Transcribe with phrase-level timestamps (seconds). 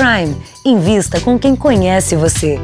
[0.00, 0.34] Prime.
[0.64, 2.58] Invista com quem conhece você.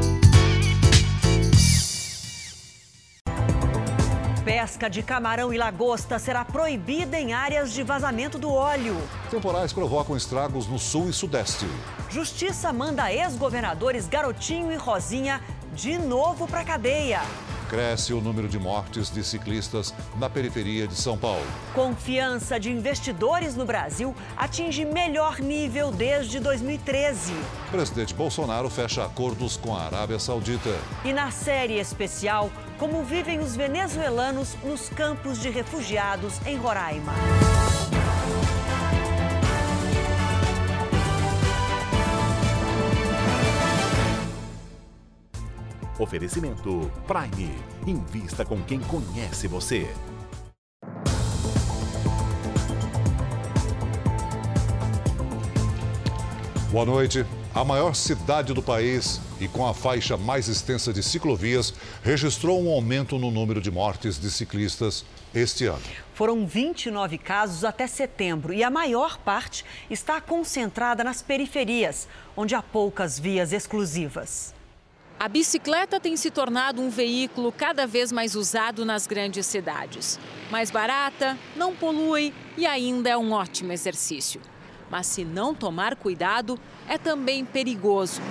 [4.43, 8.97] Pesca de camarão e lagosta será proibida em áreas de vazamento do óleo.
[9.29, 11.67] Temporais provocam estragos no sul e sudeste.
[12.09, 15.39] Justiça manda ex-governadores Garotinho e Rosinha
[15.75, 17.21] de novo para cadeia.
[17.69, 21.45] Cresce o número de mortes de ciclistas na periferia de São Paulo.
[21.73, 27.33] Confiança de investidores no Brasil atinge melhor nível desde 2013.
[27.69, 30.73] Presidente Bolsonaro fecha acordos com a Arábia Saudita.
[31.03, 37.13] E na série especial, como vivem os venezuelanos nos campos de refugiados em Roraima.
[45.99, 47.51] Oferecimento Prime.
[47.85, 49.87] Invista com quem conhece você.
[56.71, 57.25] Boa noite.
[57.55, 61.73] A maior cidade do país e com a faixa mais extensa de ciclovias
[62.03, 65.81] registrou um aumento no número de mortes de ciclistas este ano.
[66.13, 72.61] Foram 29 casos até setembro e a maior parte está concentrada nas periferias, onde há
[72.61, 74.56] poucas vias exclusivas.
[75.19, 80.19] A bicicleta tem se tornado um veículo cada vez mais usado nas grandes cidades.
[80.51, 84.39] Mais barata, não polui e ainda é um ótimo exercício.
[84.91, 88.21] Mas se não tomar cuidado, é também perigoso.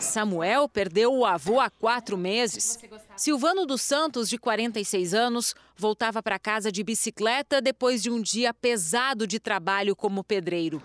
[0.00, 2.80] Samuel perdeu o avô há quatro meses.
[3.16, 8.52] Silvano dos Santos, de 46 anos, voltava para casa de bicicleta depois de um dia
[8.52, 10.82] pesado de trabalho como pedreiro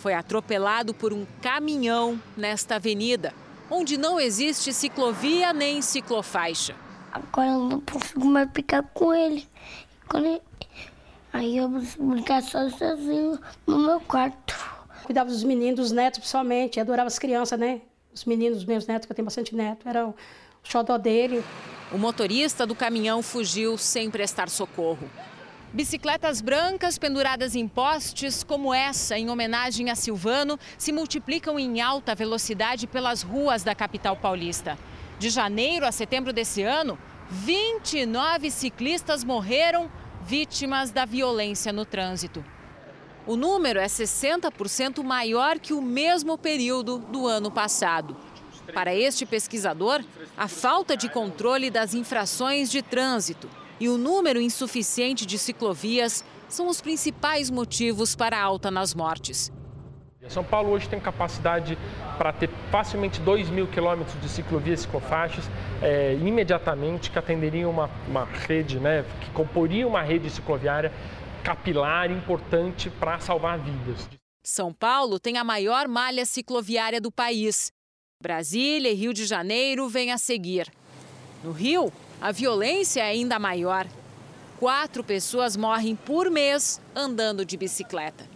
[0.00, 3.34] foi atropelado por um caminhão nesta avenida,
[3.70, 6.74] onde não existe ciclovia nem ciclofaixa.
[7.12, 9.46] Agora eu não consigo mais ficar com ele.
[10.14, 10.40] ele...
[11.32, 14.56] Aí eu vou brincar sozinho no meu quarto.
[15.04, 16.80] Cuidava dos meninos, dos netos principalmente.
[16.80, 17.82] adorava as crianças, né?
[18.12, 20.14] Os meninos, os meus netos, que eu tenho bastante neto, era o
[20.64, 21.44] xodó dele.
[21.92, 25.10] O motorista do caminhão fugiu sem prestar socorro.
[25.72, 32.12] Bicicletas brancas penduradas em postes, como essa, em homenagem a Silvano, se multiplicam em alta
[32.12, 34.76] velocidade pelas ruas da capital paulista.
[35.20, 36.98] De janeiro a setembro desse ano,
[37.30, 39.88] 29 ciclistas morreram
[40.26, 42.44] vítimas da violência no trânsito.
[43.24, 48.16] O número é 60% maior que o mesmo período do ano passado.
[48.74, 50.02] Para este pesquisador,
[50.36, 53.48] a falta de controle das infrações de trânsito
[53.80, 59.50] e o número insuficiente de ciclovias são os principais motivos para a alta nas mortes.
[60.28, 61.78] São Paulo hoje tem capacidade
[62.18, 65.44] para ter facilmente 2 mil quilômetros de ciclovias e ciclofaixas
[65.82, 70.92] é, imediatamente, que atenderiam uma, uma rede, né, que comporia uma rede cicloviária
[71.42, 74.08] capilar importante para salvar vidas.
[74.44, 77.72] São Paulo tem a maior malha cicloviária do país.
[78.22, 80.70] Brasília e Rio de Janeiro vêm a seguir.
[81.42, 81.90] No Rio,
[82.20, 83.86] a violência é ainda maior.
[84.58, 88.28] Quatro pessoas morrem por mês andando de bicicleta.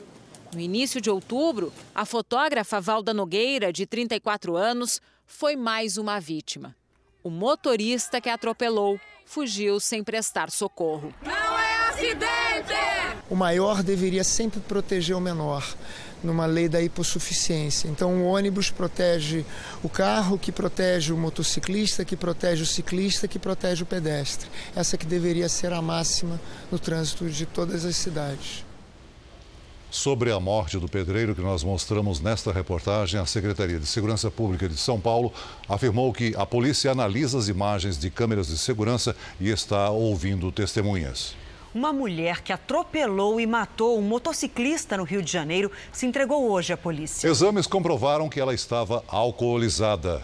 [0.55, 6.75] No início de outubro, a fotógrafa Valda Nogueira, de 34 anos, foi mais uma vítima.
[7.22, 11.12] O motorista que atropelou fugiu sem prestar socorro.
[11.22, 12.75] Não é acidente!
[13.28, 15.65] O maior deveria sempre proteger o menor
[16.25, 17.89] numa lei da hipossuficiência.
[17.89, 19.45] Então, o ônibus protege
[19.83, 24.49] o carro, que protege o motociclista, que protege o ciclista, que protege o pedestre.
[24.75, 26.41] Essa que deveria ser a máxima
[26.71, 28.65] no trânsito de todas as cidades.
[29.91, 34.69] Sobre a morte do pedreiro que nós mostramos nesta reportagem, a Secretaria de Segurança Pública
[34.69, 35.33] de São Paulo
[35.69, 41.37] afirmou que a polícia analisa as imagens de câmeras de segurança e está ouvindo testemunhas.
[41.75, 46.73] Uma mulher que atropelou e matou um motociclista no Rio de Janeiro se entregou hoje
[46.73, 47.27] à polícia.
[47.27, 50.23] Exames comprovaram que ela estava alcoolizada.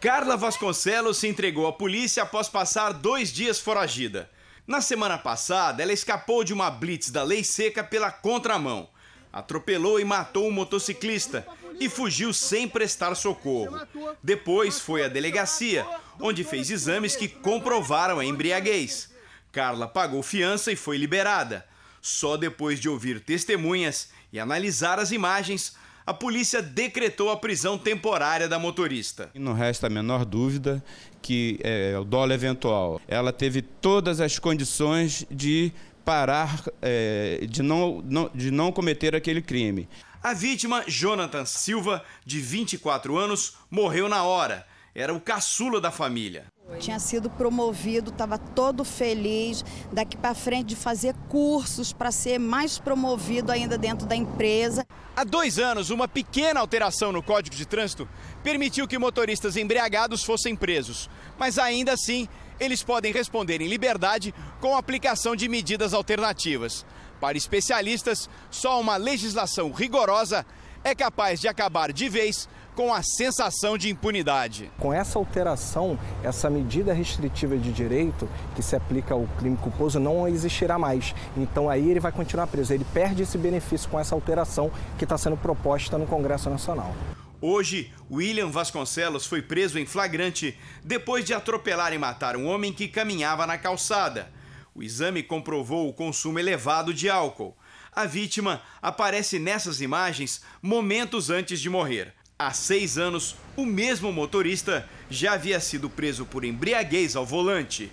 [0.00, 4.28] Carla Vasconcelos se entregou à polícia após passar dois dias foragida.
[4.66, 8.88] Na semana passada, ela escapou de uma blitz da lei seca pela contramão.
[9.32, 11.46] Atropelou e matou um motociclista
[11.78, 13.80] e fugiu sem prestar socorro.
[14.20, 15.86] Depois foi à delegacia,
[16.18, 19.13] onde fez exames que comprovaram a embriaguez.
[19.54, 21.64] Carla pagou fiança e foi liberada.
[22.02, 28.48] Só depois de ouvir testemunhas e analisar as imagens, a polícia decretou a prisão temporária
[28.48, 29.30] da motorista.
[29.32, 30.84] Não resta a menor dúvida
[31.22, 33.00] que é, o dolo eventual.
[33.06, 35.72] Ela teve todas as condições de
[36.04, 39.88] parar, é, de, não, não, de não cometer aquele crime.
[40.20, 46.46] A vítima, Jonathan Silva, de 24 anos, morreu na hora era o caçula da família.
[46.78, 52.78] Tinha sido promovido, estava todo feliz daqui para frente de fazer cursos para ser mais
[52.78, 54.86] promovido ainda dentro da empresa.
[55.16, 58.08] Há dois anos, uma pequena alteração no Código de Trânsito
[58.42, 61.10] permitiu que motoristas embriagados fossem presos.
[61.38, 66.86] Mas ainda assim, eles podem responder em liberdade com a aplicação de medidas alternativas.
[67.20, 70.46] Para especialistas, só uma legislação rigorosa
[70.82, 74.70] é capaz de acabar de vez com a sensação de impunidade.
[74.78, 80.26] Com essa alteração, essa medida restritiva de direito que se aplica ao crime culposo não
[80.26, 81.14] existirá mais.
[81.36, 82.72] Então aí ele vai continuar preso.
[82.72, 86.94] Ele perde esse benefício com essa alteração que está sendo proposta no Congresso Nacional.
[87.40, 92.88] Hoje, William Vasconcelos foi preso em flagrante depois de atropelar e matar um homem que
[92.88, 94.32] caminhava na calçada.
[94.74, 97.56] O exame comprovou o consumo elevado de álcool.
[97.92, 102.12] A vítima aparece nessas imagens momentos antes de morrer.
[102.44, 107.90] Há seis anos, o mesmo motorista já havia sido preso por embriaguez ao volante.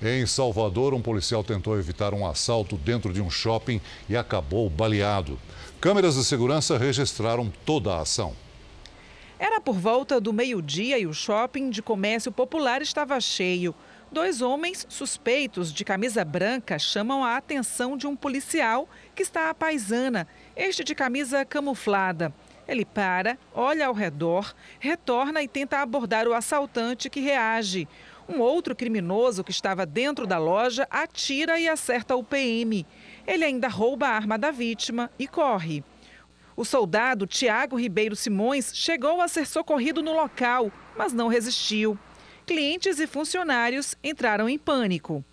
[0.00, 3.78] Em Salvador, um policial tentou evitar um assalto dentro de um shopping
[4.08, 5.38] e acabou baleado.
[5.82, 8.34] Câmeras de segurança registraram toda a ação.
[9.38, 13.74] Era por volta do meio-dia e o shopping de comércio popular estava cheio.
[14.10, 19.54] Dois homens suspeitos de camisa branca chamam a atenção de um policial que está à
[19.54, 20.26] paisana,
[20.56, 22.32] este de camisa camuflada.
[22.66, 27.88] Ele para, olha ao redor, retorna e tenta abordar o assaltante que reage.
[28.28, 32.86] Um outro criminoso que estava dentro da loja atira e acerta o PM.
[33.26, 35.84] Ele ainda rouba a arma da vítima e corre.
[36.56, 41.98] O soldado Tiago Ribeiro Simões chegou a ser socorrido no local, mas não resistiu.
[42.46, 45.24] Clientes e funcionários entraram em pânico.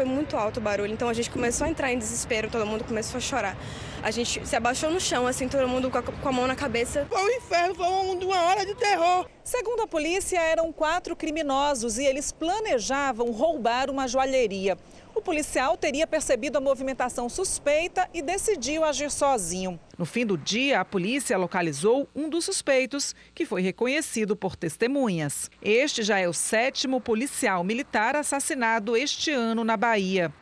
[0.00, 2.84] Foi muito alto o barulho, então a gente começou a entrar em desespero, todo mundo
[2.84, 3.54] começou a chorar.
[4.02, 6.56] A gente se abaixou no chão, assim, todo mundo com a, com a mão na
[6.56, 7.06] cabeça.
[7.10, 9.26] Foi um inferno, foi uma hora de terror.
[9.44, 14.78] Segundo a polícia, eram quatro criminosos e eles planejavam roubar uma joalheria.
[15.20, 19.78] O policial teria percebido a movimentação suspeita e decidiu agir sozinho.
[19.98, 25.50] No fim do dia, a polícia localizou um dos suspeitos, que foi reconhecido por testemunhas.
[25.60, 30.32] Este já é o sétimo policial militar assassinado este ano na Bahia.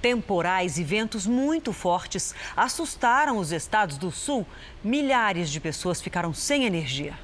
[0.00, 4.46] Temporais e ventos muito fortes assustaram os estados do sul.
[4.82, 7.14] Milhares de pessoas ficaram sem energia.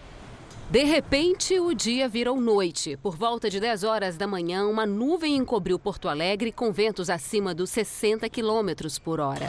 [0.68, 2.96] De repente, o dia virou noite.
[2.96, 7.54] Por volta de 10 horas da manhã, uma nuvem encobriu Porto Alegre com ventos acima
[7.54, 9.48] dos 60 quilômetros por hora.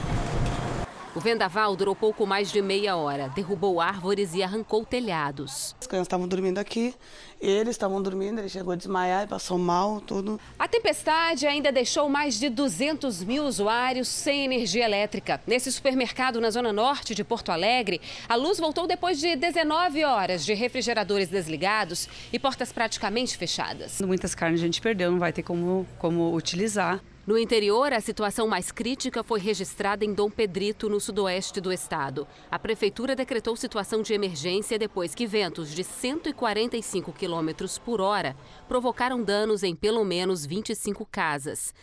[1.18, 5.76] O vendaval durou pouco mais de meia hora, derrubou árvores e arrancou telhados.
[5.82, 6.94] As crianças estavam dormindo aqui,
[7.42, 10.40] eles estavam dormindo, ele chegou a desmaiar e passou mal, tudo.
[10.60, 15.42] A tempestade ainda deixou mais de 200 mil usuários sem energia elétrica.
[15.48, 18.00] Nesse supermercado na zona norte de Porto Alegre,
[18.30, 24.00] a luz voltou depois de 19 horas de refrigeradores desligados e portas praticamente fechadas.
[24.02, 27.02] Muitas carnes a gente perdeu, não vai ter como, como utilizar.
[27.28, 32.26] No interior, a situação mais crítica foi registrada em Dom Pedrito, no sudoeste do estado.
[32.50, 38.34] A prefeitura decretou situação de emergência depois que ventos de 145 quilômetros por hora
[38.66, 41.74] provocaram danos em pelo menos 25 casas.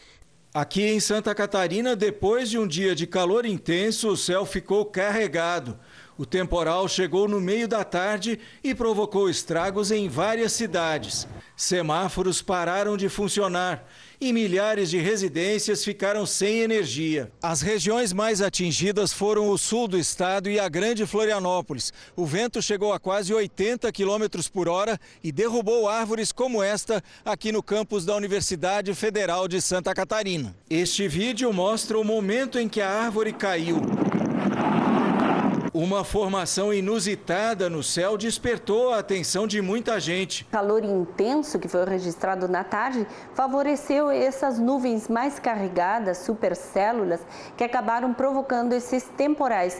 [0.54, 5.78] Aqui em Santa Catarina, depois de um dia de calor intenso, o céu ficou carregado.
[6.16, 11.26] O temporal chegou no meio da tarde e provocou estragos em várias cidades.
[11.56, 13.84] Semáforos pararam de funcionar
[14.24, 17.30] e milhares de residências ficaram sem energia.
[17.42, 21.92] As regiões mais atingidas foram o sul do estado e a Grande Florianópolis.
[22.16, 27.52] O vento chegou a quase 80 quilômetros por hora e derrubou árvores como esta aqui
[27.52, 30.56] no campus da Universidade Federal de Santa Catarina.
[30.70, 33.82] Este vídeo mostra o momento em que a árvore caiu.
[35.74, 40.44] Uma formação inusitada no céu despertou a atenção de muita gente.
[40.44, 43.04] O calor intenso que foi registrado na tarde
[43.34, 47.26] favoreceu essas nuvens mais carregadas, supercélulas,
[47.56, 49.78] que acabaram provocando esses temporais.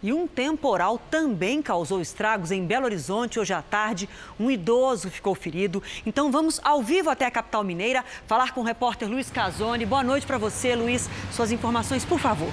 [0.00, 4.08] E um temporal também causou estragos em Belo Horizonte hoje à tarde.
[4.38, 5.82] Um idoso ficou ferido.
[6.06, 9.84] Então vamos ao vivo até a capital mineira falar com o repórter Luiz Casoni.
[9.84, 11.10] Boa noite para você, Luiz.
[11.32, 12.52] Suas informações, por favor.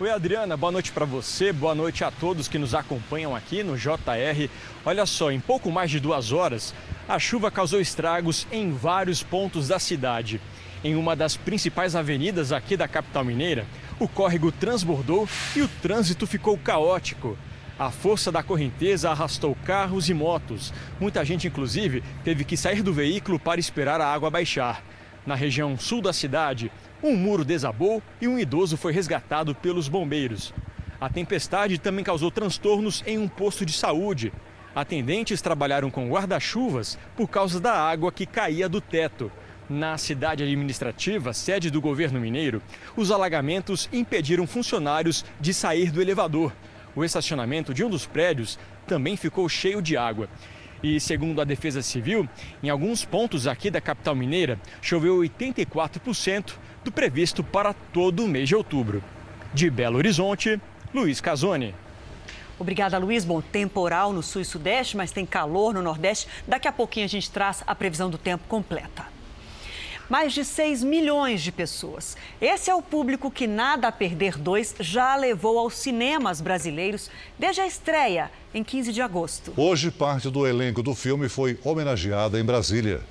[0.00, 3.76] Oi, Adriana, boa noite para você, boa noite a todos que nos acompanham aqui no
[3.76, 4.48] JR.
[4.86, 6.72] Olha só, em pouco mais de duas horas,
[7.08, 10.40] a chuva causou estragos em vários pontos da cidade.
[10.84, 13.66] Em uma das principais avenidas aqui da capital mineira,
[13.98, 17.36] o córrego transbordou e o trânsito ficou caótico.
[17.76, 20.72] A força da correnteza arrastou carros e motos.
[21.00, 24.80] Muita gente, inclusive, teve que sair do veículo para esperar a água baixar.
[25.26, 26.70] Na região sul da cidade,
[27.02, 30.52] um muro desabou e um idoso foi resgatado pelos bombeiros.
[31.00, 34.32] A tempestade também causou transtornos em um posto de saúde.
[34.74, 39.30] Atendentes trabalharam com guarda-chuvas por causa da água que caía do teto.
[39.68, 42.62] Na cidade administrativa, sede do governo mineiro,
[42.96, 46.52] os alagamentos impediram funcionários de sair do elevador.
[46.96, 50.28] O estacionamento de um dos prédios também ficou cheio de água.
[50.82, 52.28] E segundo a Defesa Civil,
[52.62, 56.54] em alguns pontos aqui da capital mineira, choveu 84%
[56.84, 59.02] do previsto para todo o mês de outubro.
[59.52, 60.60] De Belo Horizonte,
[60.94, 61.74] Luiz Casoni.
[62.58, 63.24] Obrigada, Luiz.
[63.24, 66.26] Bom, temporal no sul e sudeste, mas tem calor no nordeste.
[66.46, 69.06] Daqui a pouquinho a gente traz a previsão do tempo completa.
[70.08, 72.16] Mais de 6 milhões de pessoas.
[72.40, 77.60] Esse é o público que Nada a Perder 2 já levou aos cinemas brasileiros desde
[77.60, 79.52] a estreia, em 15 de agosto.
[79.54, 83.02] Hoje, parte do elenco do filme foi homenageada em Brasília.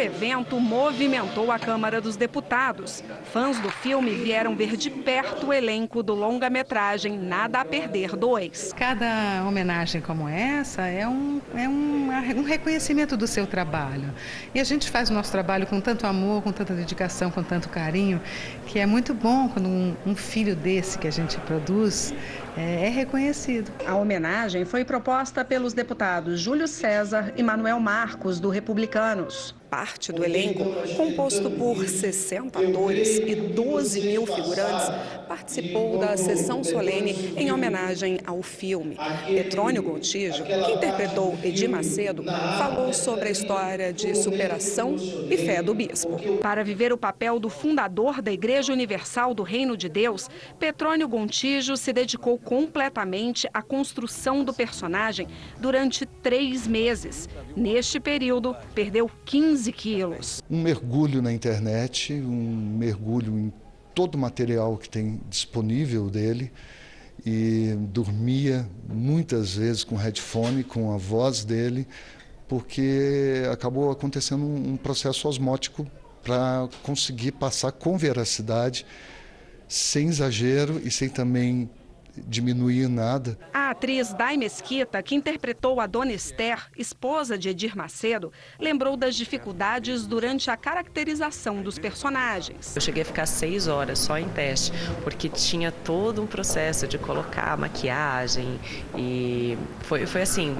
[0.00, 3.04] O evento movimentou a Câmara dos Deputados.
[3.24, 8.72] Fãs do filme vieram ver de perto o elenco do longa-metragem Nada a Perder 2.
[8.72, 14.10] Cada homenagem como essa é, um, é um, um reconhecimento do seu trabalho.
[14.54, 17.68] E a gente faz o nosso trabalho com tanto amor, com tanta dedicação, com tanto
[17.68, 18.22] carinho,
[18.68, 22.14] que é muito bom quando um, um filho desse que a gente produz
[22.60, 23.72] é, é reconhecido.
[23.86, 30.24] A homenagem foi proposta pelos deputados Júlio César e Manuel Marcos, do Republicanos parte do
[30.24, 30.64] elenco,
[30.96, 34.90] composto por 60 atores e 12 mil figurantes,
[35.28, 38.98] participou da sessão solene em homenagem ao filme.
[39.26, 42.24] Petrônio Gontijo, que interpretou Edir Macedo,
[42.58, 44.96] falou sobre a história de superação
[45.30, 46.18] e fé do bispo.
[46.42, 51.76] Para viver o papel do fundador da Igreja Universal do Reino de Deus, Petrônio Gontijo
[51.76, 55.28] se dedicou completamente à construção do personagem
[55.60, 57.28] durante três meses.
[57.56, 60.42] Neste período, perdeu 15 15 quilos.
[60.50, 63.52] Um mergulho na internet, um mergulho em
[63.94, 66.50] todo o material que tem disponível dele
[67.24, 71.86] e dormia muitas vezes com headphone, com a voz dele,
[72.48, 75.86] porque acabou acontecendo um processo osmótico
[76.22, 78.86] para conseguir passar com veracidade,
[79.68, 81.70] sem exagero e sem também
[82.16, 83.38] diminuir nada.
[83.52, 89.14] A atriz Dai Mesquita, que interpretou a Dona Esther, esposa de Edir Macedo, lembrou das
[89.14, 92.74] dificuldades durante a caracterização dos personagens.
[92.74, 96.98] Eu cheguei a ficar seis horas só em teste, porque tinha todo um processo de
[96.98, 98.58] colocar maquiagem
[98.96, 100.56] e foi, foi assim,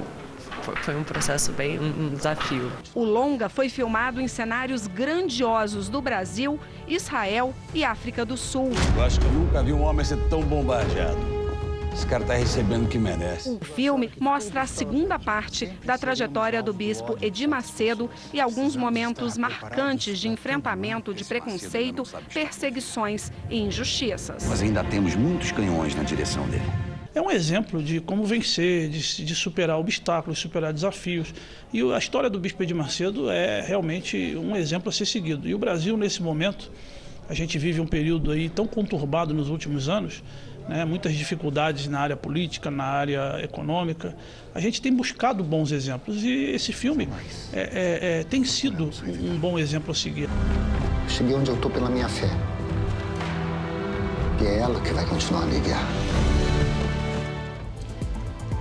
[0.83, 2.71] foi um processo bem um desafio.
[2.95, 8.71] O longa foi filmado em cenários grandiosos do Brasil, Israel e África do Sul.
[8.97, 11.40] Eu acho que eu nunca vi um homem ser tão bombardeado.
[11.93, 13.51] Esse cara está recebendo o que merece.
[13.51, 19.37] O filme mostra a segunda parte da trajetória do bispo Edir Macedo e alguns momentos
[19.37, 24.47] marcantes de enfrentamento de preconceito, perseguições e injustiças.
[24.49, 26.65] Mas ainda temos muitos canhões na direção dele.
[27.13, 31.35] É um exemplo de como vencer, de, de superar obstáculos, superar desafios.
[31.73, 35.49] E a história do bispo Edir Macedo é realmente um exemplo a ser seguido.
[35.49, 36.71] E o Brasil, nesse momento,
[37.29, 40.23] a gente vive um período aí tão conturbado nos últimos anos,
[40.69, 44.15] né, muitas dificuldades na área política, na área econômica.
[44.55, 47.09] A gente tem buscado bons exemplos e esse filme
[47.53, 50.29] é, é, é, tem sido um bom exemplo a seguir.
[51.09, 52.31] Cheguei onde eu estou pela minha fé.
[54.41, 55.87] E é ela que vai continuar a me guiar.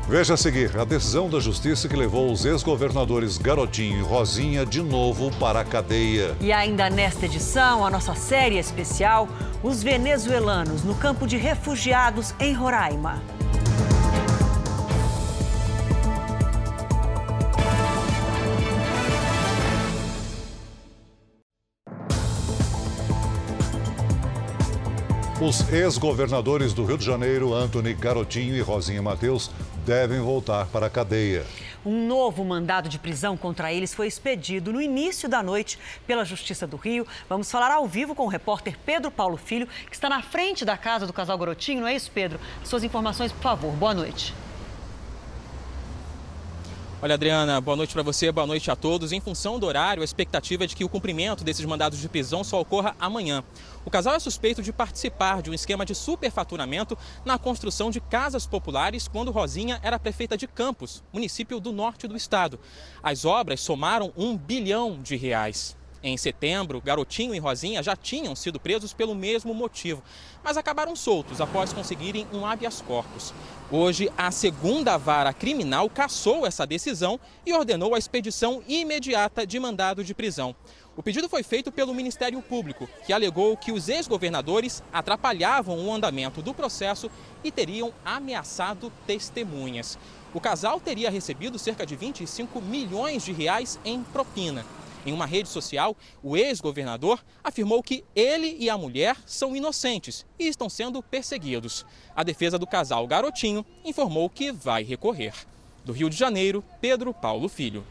[0.09, 4.81] Veja a seguir a decisão da justiça que levou os ex-governadores Garotinho e Rosinha de
[4.81, 6.35] novo para a cadeia.
[6.41, 9.29] E ainda nesta edição, a nossa série especial,
[9.61, 13.21] os venezuelanos no campo de refugiados em Roraima.
[25.41, 29.49] Os ex-governadores do Rio de Janeiro, Antony Garotinho e Rosinha Mateus,
[29.85, 31.45] devem voltar para a cadeia.
[31.85, 36.67] Um novo mandado de prisão contra eles foi expedido no início da noite pela Justiça
[36.67, 37.07] do Rio.
[37.29, 40.75] Vamos falar ao vivo com o repórter Pedro Paulo Filho, que está na frente da
[40.75, 41.79] casa do casal Garotinho.
[41.79, 42.37] Não é isso, Pedro?
[42.65, 43.71] Suas informações, por favor.
[43.71, 44.33] Boa noite.
[47.01, 49.13] Olha, Adriana, boa noite para você, boa noite a todos.
[49.13, 52.43] Em função do horário, a expectativa é de que o cumprimento desses mandados de prisão
[52.43, 53.41] só ocorra amanhã.
[53.89, 58.45] O casal é suspeito de participar de um esquema de superfaturamento na construção de casas
[58.45, 62.59] populares quando Rosinha era prefeita de Campos, município do norte do estado.
[63.01, 65.75] As obras somaram um bilhão de reais.
[66.03, 70.03] Em setembro, Garotinho e Rosinha já tinham sido presos pelo mesmo motivo,
[70.43, 73.33] mas acabaram soltos após conseguirem um habeas corpus.
[73.71, 80.03] Hoje, a segunda vara criminal cassou essa decisão e ordenou a expedição imediata de mandado
[80.03, 80.55] de prisão.
[80.99, 86.41] O pedido foi feito pelo Ministério Público, que alegou que os ex-governadores atrapalhavam o andamento
[86.41, 87.09] do processo
[87.41, 89.97] e teriam ameaçado testemunhas.
[90.33, 94.65] O casal teria recebido cerca de 25 milhões de reais em propina.
[95.05, 100.49] Em uma rede social, o ex-governador afirmou que ele e a mulher são inocentes e
[100.49, 101.85] estão sendo perseguidos.
[102.13, 105.33] A defesa do casal Garotinho informou que vai recorrer.
[105.85, 107.85] Do Rio de Janeiro, Pedro Paulo Filho.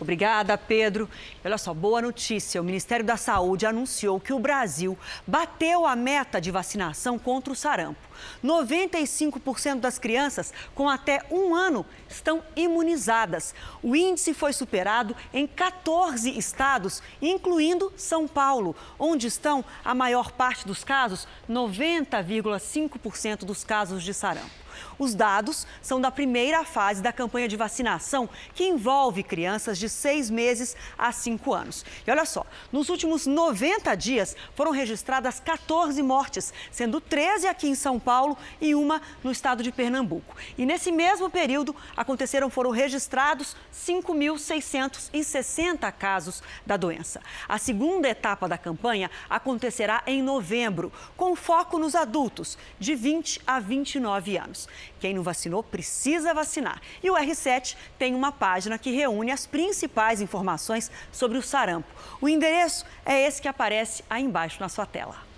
[0.00, 1.08] Obrigada, Pedro.
[1.44, 2.60] Olha só, boa notícia.
[2.60, 7.56] O Ministério da Saúde anunciou que o Brasil bateu a meta de vacinação contra o
[7.56, 7.98] sarampo.
[8.44, 13.54] 95% das crianças com até um ano estão imunizadas.
[13.82, 20.66] O índice foi superado em 14 estados, incluindo São Paulo, onde estão a maior parte
[20.66, 24.68] dos casos, 90,5% dos casos de sarampo.
[24.98, 30.28] Os dados são da primeira fase da campanha de vacinação, que envolve crianças de seis
[30.28, 31.84] meses a cinco anos.
[32.06, 37.74] E olha só, nos últimos 90 dias foram registradas 14 mortes, sendo 13 aqui em
[37.74, 40.34] São Paulo e uma no estado de Pernambuco.
[40.56, 47.20] E nesse mesmo período aconteceram, foram registrados 5.660 casos da doença.
[47.48, 53.60] A segunda etapa da campanha acontecerá em novembro, com foco nos adultos de 20 a
[53.60, 54.68] 29 anos.
[55.00, 56.80] Quem não vacinou precisa vacinar.
[57.02, 61.88] E o R7 tem uma página que reúne as principais informações sobre o sarampo.
[62.20, 65.28] O endereço é esse que aparece aí embaixo na sua tela.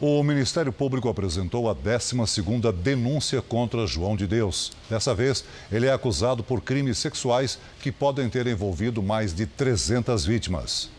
[0.00, 4.72] O Ministério Público apresentou a 12ª denúncia contra João de Deus.
[4.90, 10.26] Dessa vez, ele é acusado por crimes sexuais que podem ter envolvido mais de 300
[10.26, 10.90] vítimas.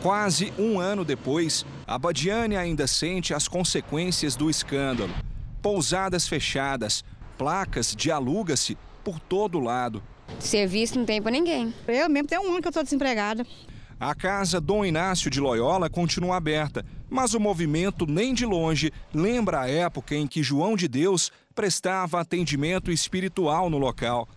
[0.00, 5.12] Quase um ano depois, a Badiane ainda sente as consequências do escândalo.
[5.60, 7.02] Pousadas fechadas,
[7.36, 10.02] placas de aluga-se por todo lado.
[10.40, 11.72] Serviço não tem para ninguém.
[11.86, 13.46] Eu mesmo tenho um ano que eu estou desempregada.
[13.98, 19.62] A casa Dom Inácio de Loyola continua aberta, mas o movimento nem de longe lembra
[19.62, 24.28] a época em que João de Deus prestava atendimento espiritual no local.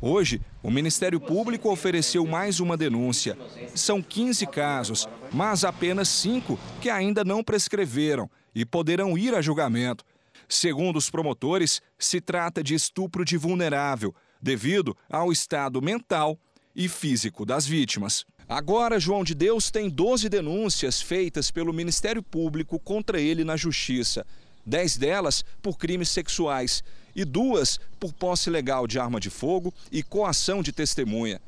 [0.00, 3.36] Hoje, o Ministério Público ofereceu mais uma denúncia.
[3.74, 10.04] São 15 casos, mas apenas cinco que ainda não prescreveram e poderão ir a julgamento.
[10.50, 16.36] Segundo os promotores, se trata de estupro de vulnerável, devido ao estado mental
[16.74, 18.26] e físico das vítimas.
[18.48, 24.26] Agora, João de Deus tem 12 denúncias feitas pelo Ministério Público contra ele na Justiça.
[24.66, 26.82] Dez delas por crimes sexuais
[27.14, 31.40] e duas por posse legal de arma de fogo e coação de testemunha.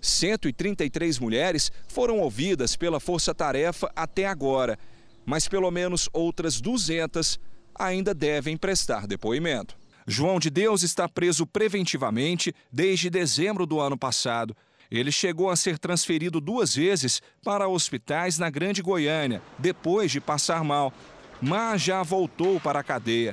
[0.00, 4.76] 133 mulheres foram ouvidas pela Força Tarefa até agora,
[5.24, 7.38] mas pelo menos outras 200
[7.78, 9.76] ainda devem prestar depoimento.
[10.06, 14.56] João de Deus está preso preventivamente desde dezembro do ano passado.
[14.90, 20.64] Ele chegou a ser transferido duas vezes para hospitais na Grande Goiânia, depois de passar
[20.64, 20.92] mal,
[21.42, 23.32] mas já voltou para a cadeia.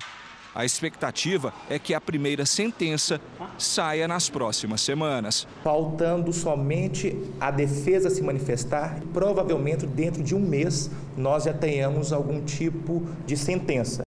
[0.54, 3.20] A expectativa é que a primeira sentença
[3.58, 5.46] saia nas próximas semanas.
[5.62, 12.42] Faltando somente a defesa se manifestar, provavelmente dentro de um mês nós já tenhamos algum
[12.42, 14.05] tipo de sentença.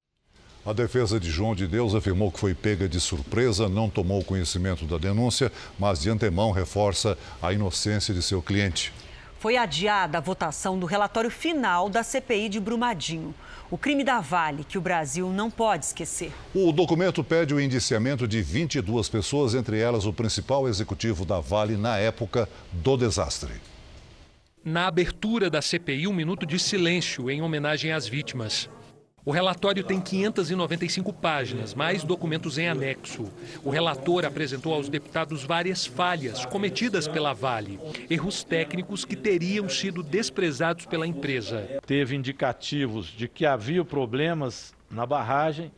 [0.68, 4.84] A defesa de João de Deus afirmou que foi pega de surpresa, não tomou conhecimento
[4.84, 5.50] da denúncia,
[5.80, 8.92] mas de antemão reforça a inocência de seu cliente.
[9.40, 13.34] Foi adiada a votação do relatório final da CPI de Brumadinho.
[13.72, 16.34] O crime da Vale, que o Brasil não pode esquecer.
[16.54, 21.78] O documento pede o indiciamento de 22 pessoas, entre elas o principal executivo da Vale
[21.78, 23.54] na época do desastre.
[24.66, 28.70] Na abertura da CPI, um minuto de silêncio em homenagem às vítimas.
[29.28, 33.30] O relatório tem 595 páginas, mais documentos em anexo.
[33.62, 37.78] O relator apresentou aos deputados várias falhas cometidas pela Vale,
[38.10, 41.68] erros técnicos que teriam sido desprezados pela empresa.
[41.86, 45.74] Teve indicativos de que havia problemas na barragem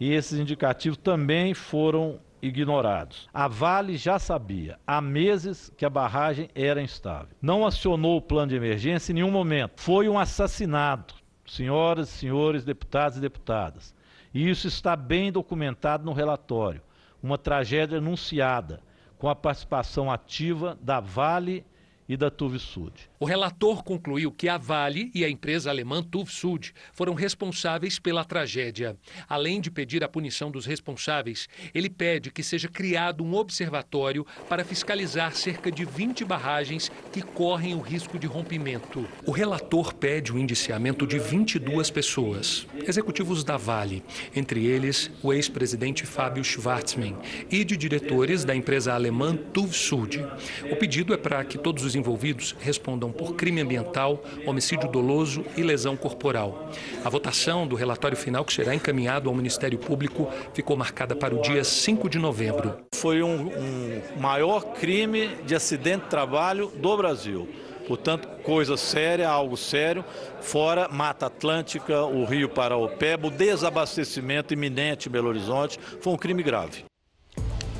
[0.00, 3.28] e esses indicativos também foram ignorados.
[3.34, 7.36] A Vale já sabia há meses que a barragem era instável.
[7.42, 9.72] Não acionou o plano de emergência em nenhum momento.
[9.76, 13.94] Foi um assassinato senhoras e senhores deputados e deputadas.
[14.32, 16.82] E isso está bem documentado no relatório.
[17.22, 18.82] Uma tragédia anunciada,
[19.18, 21.64] com a participação ativa da Vale
[22.08, 22.92] e da Tuvisud.
[23.24, 28.22] O relator concluiu que a Vale e a empresa alemã TÜV Sud foram responsáveis pela
[28.22, 28.98] tragédia.
[29.26, 34.62] Além de pedir a punição dos responsáveis, ele pede que seja criado um observatório para
[34.62, 39.08] fiscalizar cerca de 20 barragens que correm o risco de rompimento.
[39.24, 44.04] O relator pede o indiciamento de 22 pessoas, executivos da Vale,
[44.36, 47.16] entre eles o ex-presidente Fábio Schwartzmann,
[47.50, 50.22] e de diretores da empresa alemã TÜV Sud.
[50.70, 55.62] O pedido é para que todos os envolvidos respondam por crime ambiental, homicídio doloso e
[55.62, 56.70] lesão corporal.
[57.04, 61.42] A votação do relatório final, que será encaminhado ao Ministério Público, ficou marcada para o
[61.42, 62.78] dia 5 de novembro.
[62.94, 67.48] Foi um, um maior crime de acidente de trabalho do Brasil.
[67.86, 70.04] Portanto, coisa séria, algo sério,
[70.40, 76.42] fora Mata Atlântica, o Rio Paraopeba, o desabastecimento iminente em Belo Horizonte, foi um crime
[76.42, 76.84] grave.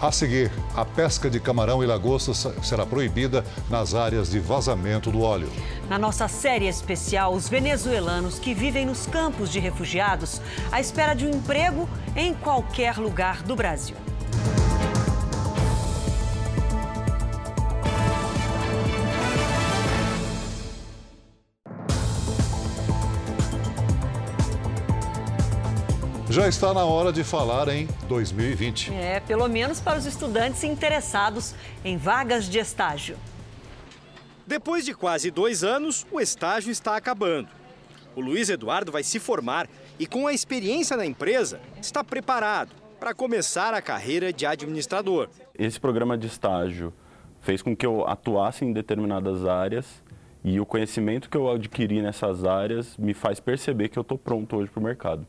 [0.00, 5.22] A seguir, a pesca de camarão e lagosta será proibida nas áreas de vazamento do
[5.22, 5.50] óleo.
[5.88, 11.26] Na nossa série especial, os venezuelanos que vivem nos campos de refugiados à espera de
[11.26, 13.96] um emprego em qualquer lugar do Brasil.
[26.34, 28.92] Já está na hora de falar em 2020.
[28.92, 33.16] É, pelo menos para os estudantes interessados em vagas de estágio.
[34.44, 37.48] Depois de quase dois anos, o estágio está acabando.
[38.16, 43.14] O Luiz Eduardo vai se formar e, com a experiência na empresa, está preparado para
[43.14, 45.28] começar a carreira de administrador.
[45.56, 46.92] Esse programa de estágio
[47.42, 50.02] fez com que eu atuasse em determinadas áreas
[50.42, 54.56] e o conhecimento que eu adquiri nessas áreas me faz perceber que eu estou pronto
[54.56, 55.24] hoje para o mercado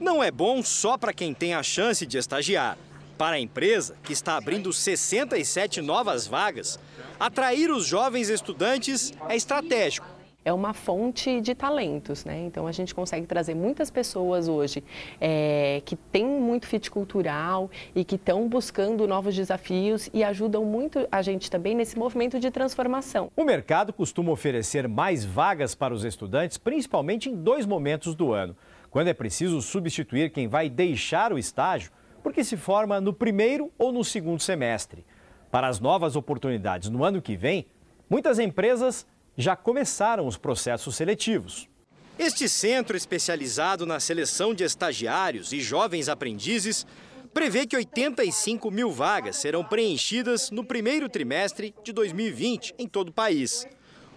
[0.00, 2.78] não é bom só para quem tem a chance de estagiar.
[3.16, 6.78] Para a empresa, que está abrindo 67 novas vagas,
[7.18, 10.06] atrair os jovens estudantes é estratégico.
[10.44, 12.44] É uma fonte de talentos, né?
[12.46, 14.84] Então a gente consegue trazer muitas pessoas hoje
[15.20, 21.06] é, que têm muito fit cultural e que estão buscando novos desafios e ajudam muito
[21.10, 23.30] a gente também nesse movimento de transformação.
[23.36, 28.56] O mercado costuma oferecer mais vagas para os estudantes, principalmente em dois momentos do ano
[28.90, 31.90] quando é preciso substituir quem vai deixar o estágio
[32.22, 35.04] porque se forma no primeiro ou no segundo semestre.
[35.50, 37.66] Para as novas oportunidades no ano que vem,
[38.08, 41.68] muitas empresas já começaram os processos seletivos.
[42.18, 46.84] Este centro especializado na seleção de estagiários e jovens aprendizes
[47.32, 53.12] prevê que 85 mil vagas serão preenchidas no primeiro trimestre de 2020 em todo o
[53.12, 53.64] país.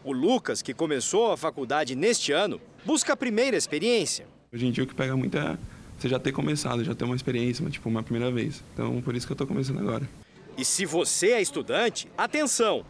[0.04, 4.26] O Lucas, que começou a faculdade neste ano, busca a primeira experiência.
[4.54, 5.58] Hoje em dia o que pega muito é
[5.98, 8.62] você já ter começado, já ter uma experiência, tipo, uma primeira vez.
[8.74, 10.10] Então, por isso que eu estou começando agora.
[10.58, 12.84] E se você é estudante, atenção!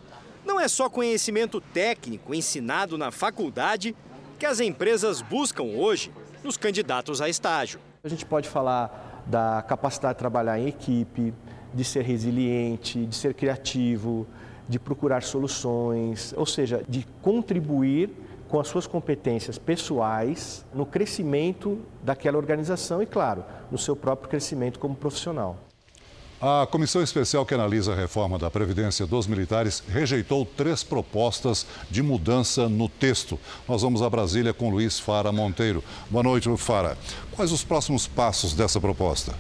[0.43, 3.95] Não é só conhecimento técnico ensinado na faculdade
[4.39, 6.11] que as empresas buscam hoje
[6.43, 7.79] nos candidatos a estágio.
[8.03, 11.31] A gente pode falar da capacidade de trabalhar em equipe,
[11.71, 14.25] de ser resiliente, de ser criativo,
[14.67, 18.09] de procurar soluções, ou seja, de contribuir
[18.51, 24.77] com as suas competências pessoais no crescimento daquela organização e, claro, no seu próprio crescimento
[24.77, 25.57] como profissional.
[26.41, 32.03] A comissão especial que analisa a reforma da Previdência dos militares rejeitou três propostas de
[32.03, 33.39] mudança no texto.
[33.69, 35.81] Nós vamos a Brasília com Luiz Fara Monteiro.
[36.09, 36.97] Boa noite, Fara.
[37.31, 39.33] Quais os próximos passos dessa proposta?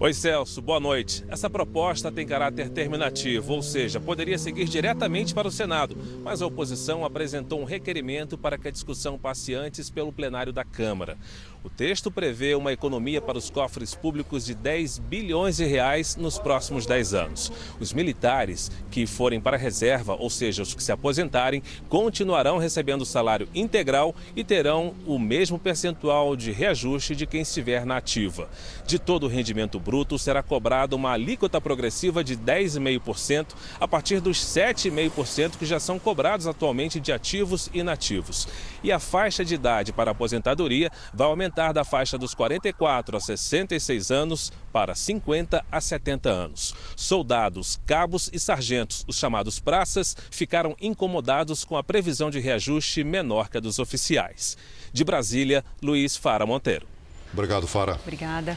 [0.00, 1.24] Oi, Celso, boa noite.
[1.28, 6.46] Essa proposta tem caráter terminativo, ou seja, poderia seguir diretamente para o Senado, mas a
[6.46, 11.18] oposição apresentou um requerimento para que a discussão passe antes pelo plenário da Câmara.
[11.64, 16.38] O texto prevê uma economia para os cofres públicos de 10 bilhões de reais nos
[16.38, 17.50] próximos 10 anos.
[17.80, 23.04] Os militares que forem para a reserva, ou seja, os que se aposentarem, continuarão recebendo
[23.04, 28.48] salário integral e terão o mesmo percentual de reajuste de quem estiver na ativa.
[28.86, 33.48] De todo o rendimento bruto será cobrada uma alíquota progressiva de 10,5%
[33.80, 38.46] a partir dos 7,5% que já são cobrados atualmente de ativos e inativos.
[38.80, 43.20] E a faixa de idade para aposentadoria vai aumentar aumentar da faixa dos 44 a
[43.20, 46.74] 66 anos para 50 a 70 anos.
[46.94, 53.48] Soldados, cabos e sargentos, os chamados praças, ficaram incomodados com a previsão de reajuste menor
[53.48, 54.56] que a dos oficiais.
[54.92, 56.86] De Brasília, Luiz Fara Monteiro.
[57.32, 57.98] Obrigado, Fara.
[58.02, 58.56] Obrigada.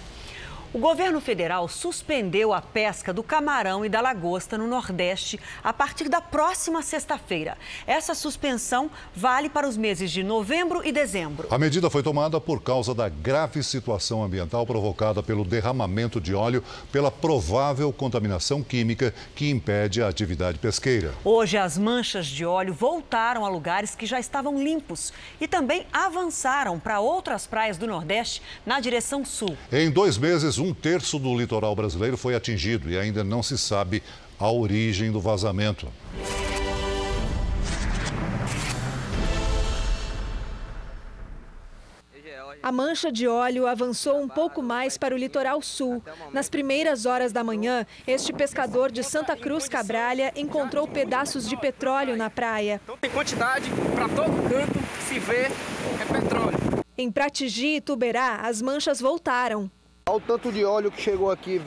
[0.74, 6.08] O governo federal suspendeu a pesca do camarão e da lagosta no Nordeste a partir
[6.08, 7.58] da próxima sexta-feira.
[7.86, 11.50] Essa suspensão vale para os meses de novembro e dezembro.
[11.52, 16.64] A medida foi tomada por causa da grave situação ambiental provocada pelo derramamento de óleo
[16.90, 21.14] pela provável contaminação química que impede a atividade pesqueira.
[21.26, 26.80] Hoje, as manchas de óleo voltaram a lugares que já estavam limpos e também avançaram
[26.80, 29.58] para outras praias do Nordeste na direção sul.
[29.70, 34.02] Em dois meses, um terço do litoral brasileiro foi atingido e ainda não se sabe
[34.40, 35.88] a origem do vazamento.
[42.64, 46.02] A mancha de óleo avançou um pouco mais para o litoral sul.
[46.32, 52.16] Nas primeiras horas da manhã, este pescador de Santa Cruz Cabralha encontrou pedaços de petróleo
[52.16, 52.80] na praia.
[52.84, 55.48] Então tem quantidade para todo canto, se vê,
[56.00, 56.58] é petróleo.
[56.96, 59.72] Em Pratigi e Tuberá, as manchas voltaram.
[60.10, 61.62] Olha o tanto de óleo que chegou aqui.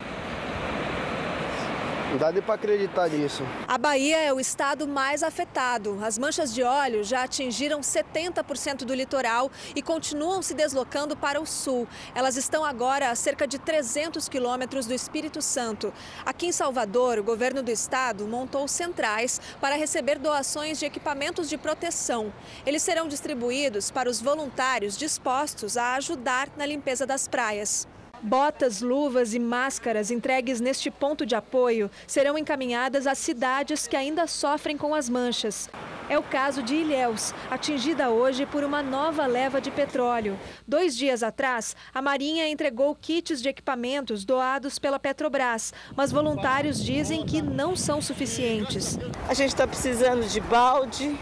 [2.11, 3.44] Não dá nem para acreditar nisso.
[3.66, 5.99] A Bahia é o estado mais afetado.
[6.03, 11.47] As manchas de óleo já atingiram 70% do litoral e continuam se deslocando para o
[11.47, 11.87] sul.
[12.14, 15.92] Elas estão agora a cerca de 300 quilômetros do Espírito Santo.
[16.27, 21.57] Aqui em Salvador, o governo do estado montou centrais para receber doações de equipamentos de
[21.57, 22.33] proteção.
[22.66, 27.88] Eles serão distribuídos para os voluntários dispostos a ajudar na limpeza das praias.
[28.25, 34.27] Botas, luvas e máscaras entregues neste ponto de apoio serão encaminhadas às cidades que ainda
[34.27, 35.69] sofrem com as manchas.
[36.09, 40.39] É o caso de Ilhéus, atingida hoje por uma nova leva de petróleo.
[40.67, 47.27] Dois dias atrás, a Marinha entregou kits de equipamentos doados pela Petrobras, mas voluntários dizem
[47.27, 48.99] que não são suficientes.
[49.29, 51.15] A gente está precisando de balde,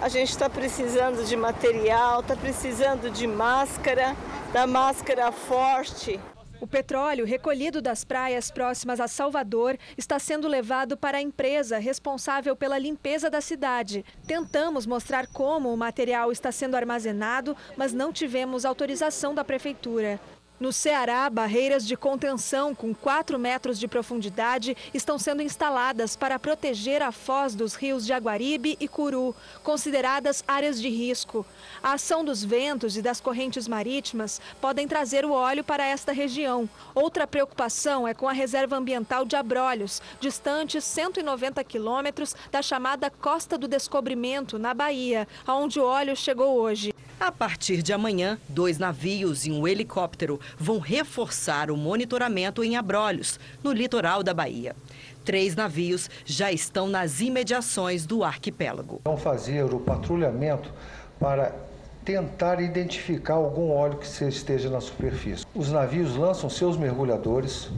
[0.00, 4.14] a gente está precisando de material, está precisando de máscara,
[4.52, 6.20] da máscara forte.
[6.58, 12.56] O petróleo recolhido das praias próximas a Salvador está sendo levado para a empresa responsável
[12.56, 14.04] pela limpeza da cidade.
[14.26, 20.18] Tentamos mostrar como o material está sendo armazenado, mas não tivemos autorização da prefeitura.
[20.58, 27.02] No Ceará, barreiras de contenção com 4 metros de profundidade estão sendo instaladas para proteger
[27.02, 31.44] a foz dos rios Jaguaribe e Curu, consideradas áreas de risco.
[31.82, 36.66] A ação dos ventos e das correntes marítimas podem trazer o óleo para esta região.
[36.94, 43.58] Outra preocupação é com a reserva ambiental de Abrolhos, distante 190 quilômetros da chamada Costa
[43.58, 46.94] do Descobrimento, na Bahia, aonde o óleo chegou hoje.
[47.18, 53.40] A partir de amanhã, dois navios e um helicóptero vão reforçar o monitoramento em Abrolhos,
[53.64, 54.76] no litoral da Bahia.
[55.24, 59.00] Três navios já estão nas imediações do arquipélago.
[59.04, 60.70] Vão fazer o patrulhamento
[61.18, 61.52] para
[62.04, 65.44] tentar identificar algum óleo que esteja na superfície.
[65.54, 67.70] Os navios lançam seus mergulhadores,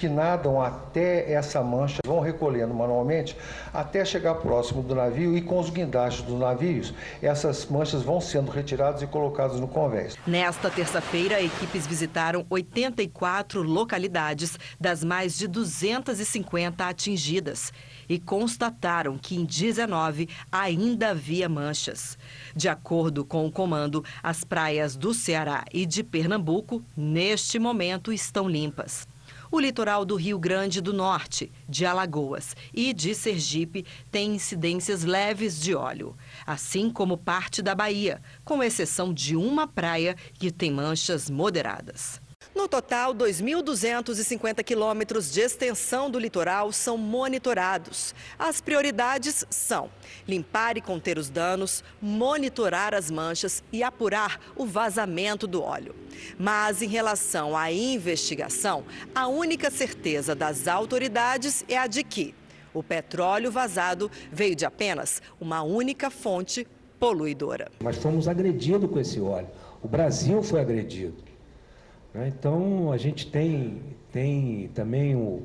[0.00, 3.36] que nadam até essa mancha, vão recolhendo manualmente
[3.70, 8.50] até chegar próximo do navio e com os guindastes dos navios, essas manchas vão sendo
[8.50, 10.16] retiradas e colocadas no convés.
[10.26, 17.70] Nesta terça-feira, equipes visitaram 84 localidades das mais de 250 atingidas
[18.08, 22.16] e constataram que em 19 ainda havia manchas.
[22.56, 28.48] De acordo com o comando, as praias do Ceará e de Pernambuco, neste momento, estão
[28.48, 29.06] limpas.
[29.52, 35.60] O litoral do Rio Grande do Norte, de Alagoas e de Sergipe tem incidências leves
[35.60, 41.28] de óleo, assim como parte da Bahia, com exceção de uma praia que tem manchas
[41.28, 42.20] moderadas.
[42.54, 48.12] No total, 2.250 quilômetros de extensão do litoral são monitorados.
[48.36, 49.88] As prioridades são
[50.26, 55.94] limpar e conter os danos, monitorar as manchas e apurar o vazamento do óleo.
[56.36, 58.84] Mas em relação à investigação,
[59.14, 62.34] a única certeza das autoridades é a de que
[62.74, 66.66] o petróleo vazado veio de apenas uma única fonte
[66.98, 67.70] poluidora.
[67.82, 69.48] Mas fomos agredidos com esse óleo.
[69.82, 71.29] O Brasil foi agredido.
[72.14, 72.28] Né?
[72.28, 75.42] Então, a gente tem, tem também o,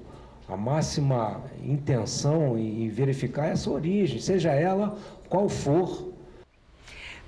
[0.47, 4.97] a máxima intenção em verificar essa origem, seja ela
[5.29, 6.13] qual for.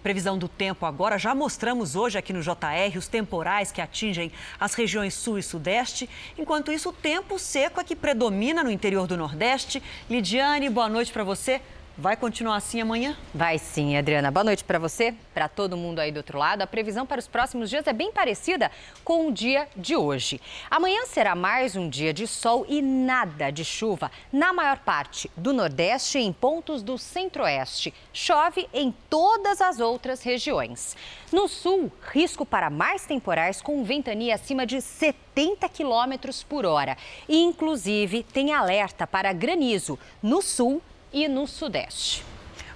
[0.04, 4.74] Previsão do tempo agora, já mostramos hoje aqui no JR os temporais que atingem as
[4.74, 6.10] regiões sul e sudeste.
[6.38, 9.84] Enquanto isso, o tempo seco é que predomina no interior do Nordeste.
[10.10, 11.62] Lidiane, boa noite para você.
[12.00, 13.18] Vai continuar assim amanhã?
[13.34, 14.30] Vai sim, Adriana.
[14.30, 16.62] Boa noite para você, para todo mundo aí do outro lado.
[16.62, 18.70] A previsão para os próximos dias é bem parecida
[19.04, 20.40] com o dia de hoje.
[20.70, 25.52] Amanhã será mais um dia de sol e nada de chuva na maior parte do
[25.52, 27.92] Nordeste e em pontos do Centro-Oeste.
[28.14, 30.96] Chove em todas as outras regiões.
[31.32, 36.96] No Sul, risco para mais temporais com ventania acima de 70 km por hora.
[37.28, 40.80] E, inclusive, tem alerta para granizo no Sul
[41.12, 42.24] e no Sudeste.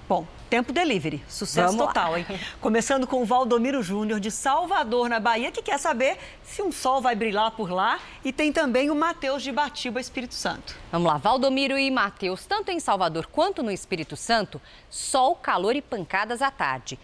[0.08, 2.18] Bom, tempo delivery, sucesso Vamos total, lá.
[2.18, 2.26] hein?
[2.60, 7.00] Começando com o Valdomiro Júnior, de Salvador, na Bahia, que quer saber se um sol
[7.00, 7.98] vai brilhar por lá.
[8.22, 10.76] E tem também o Matheus de Batiba, Espírito Santo.
[10.90, 15.80] Vamos lá, Valdomiro e Matheus, tanto em Salvador quanto no Espírito Santo, sol, calor e
[15.80, 16.98] pancadas à tarde.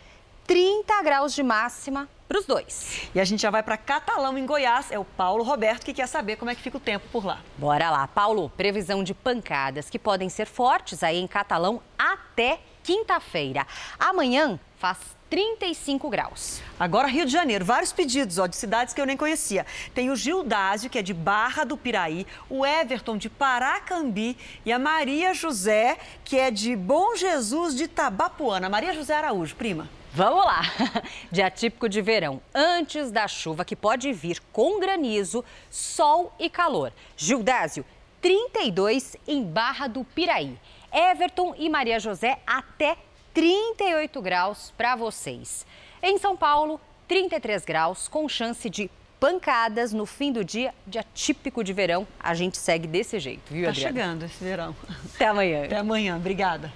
[0.47, 3.09] 30 graus de máxima para os dois.
[3.15, 4.91] E a gente já vai para Catalão, em Goiás.
[4.91, 7.41] É o Paulo Roberto que quer saber como é que fica o tempo por lá.
[7.57, 8.51] Bora lá, Paulo.
[8.51, 13.67] Previsão de pancadas que podem ser fortes aí em Catalão até quinta-feira.
[13.99, 16.63] Amanhã faz 35 graus.
[16.79, 19.67] Agora, Rio de Janeiro, vários pedidos ó, de cidades que eu nem conhecia.
[19.95, 24.79] Tem o Gildásio, que é de Barra do Piraí, o Everton de Paracambi e a
[24.79, 28.69] Maria José, que é de Bom Jesus de Tabapuana.
[28.69, 29.89] Maria José Araújo, prima.
[30.13, 30.63] Vamos lá!
[31.31, 36.93] Dia típico de verão, antes da chuva que pode vir com granizo, sol e calor.
[37.17, 37.85] Gildásio,
[38.21, 40.59] 32 em Barra do Piraí.
[40.91, 42.97] Everton e Maria José, até
[43.43, 45.65] 38 graus para vocês.
[46.03, 51.63] Em São Paulo, 33 graus, com chance de pancadas no fim do dia, dia típico
[51.63, 52.05] de verão.
[52.19, 53.93] A gente segue desse jeito, viu, Tá Adriana?
[53.95, 54.75] chegando esse verão.
[55.15, 55.65] Até amanhã.
[55.67, 56.73] Até amanhã, obrigada.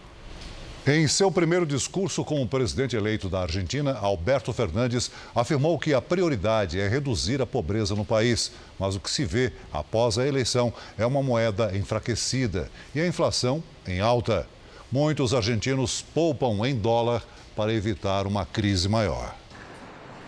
[0.87, 6.79] Em seu primeiro discurso como presidente eleito da Argentina, Alberto Fernandes afirmou que a prioridade
[6.79, 8.53] é reduzir a pobreza no país.
[8.79, 13.61] Mas o que se vê após a eleição é uma moeda enfraquecida e a inflação
[13.85, 14.47] em alta.
[14.93, 17.25] Muitos argentinos poupam em dólar
[17.57, 19.35] para evitar uma crise maior.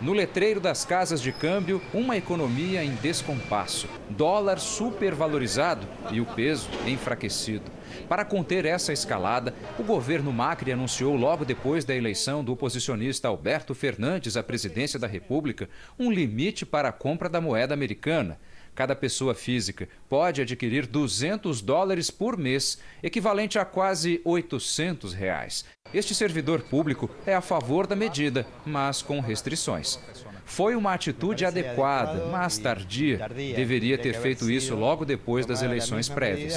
[0.01, 3.87] No letreiro das casas de câmbio, uma economia em descompasso.
[4.09, 7.71] Dólar supervalorizado e o peso enfraquecido.
[8.09, 13.75] Para conter essa escalada, o governo Macri anunciou logo depois da eleição do oposicionista Alberto
[13.75, 18.39] Fernandes à presidência da República um limite para a compra da moeda americana.
[18.75, 25.65] Cada pessoa física pode adquirir 200 dólares por mês, equivalente a quase 800 reais.
[25.93, 30.01] Este servidor público é a favor da medida, mas com restrições.
[30.45, 33.27] Foi uma atitude adequada, mas tardia.
[33.57, 36.55] Deveria ter feito isso logo depois das eleições prévias.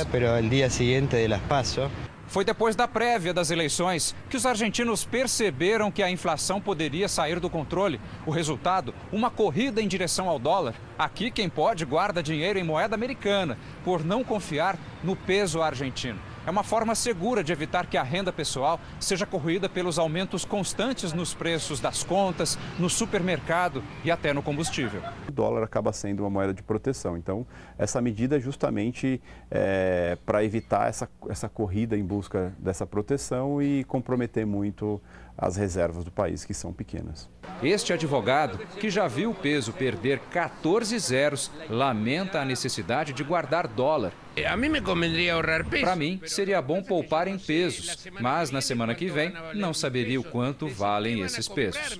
[2.27, 7.39] Foi depois da prévia das eleições que os argentinos perceberam que a inflação poderia sair
[7.39, 8.01] do controle.
[8.25, 10.75] O resultado, uma corrida em direção ao dólar.
[10.99, 16.19] Aqui quem pode guarda dinheiro em moeda americana, por não confiar no peso argentino.
[16.47, 21.11] É uma forma segura de evitar que a renda pessoal seja corroída pelos aumentos constantes
[21.11, 25.01] nos preços das contas, no supermercado e até no combustível.
[25.27, 27.17] O dólar acaba sendo uma moeda de proteção.
[27.17, 27.45] Então,
[27.77, 33.83] essa medida é justamente é, para evitar essa, essa corrida em busca dessa proteção e
[33.83, 35.01] comprometer muito
[35.37, 37.29] as reservas do país, que são pequenas.
[37.61, 43.67] Este advogado, que já viu o peso perder 14 zeros, lamenta a necessidade de guardar
[43.67, 44.13] dólar.
[44.47, 45.83] A mim me convendria ahorrar peso.
[45.83, 50.23] Para mim, seria bom poupar em pesos, mas na semana que vem não saberia o
[50.23, 51.99] quanto valem esses pesos.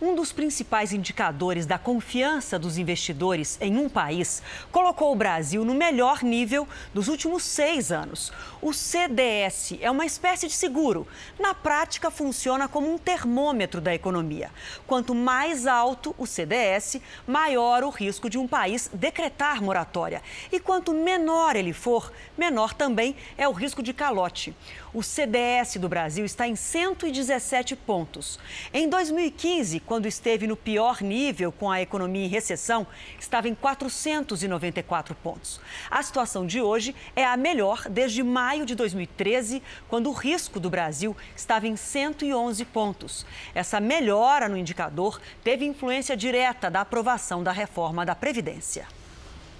[0.00, 5.74] Um dos principais indicadores da confiança dos investidores em um país colocou o Brasil no
[5.74, 8.32] melhor nível dos últimos seis anos.
[8.60, 11.06] O CDS é uma espécie de seguro.
[11.38, 14.50] Na prática, funciona como um termômetro da economia.
[14.84, 20.20] Quanto mais alto o CDS, maior o risco de um país decretar moratória.
[20.50, 24.52] E quanto menor ele for, menor também é o risco de calote.
[24.92, 28.40] O CDS do Brasil está em 117 pontos.
[28.72, 32.86] Em 2015, quando esteve no pior nível com a economia em recessão,
[33.20, 35.60] estava em 494 pontos.
[35.88, 40.70] A situação de hoje é a melhor desde maio de 2013, quando o risco do
[40.70, 43.26] Brasil estava em 111 pontos.
[43.54, 48.86] Essa melhora no indicador teve influência direta da aprovação da reforma da Previdência.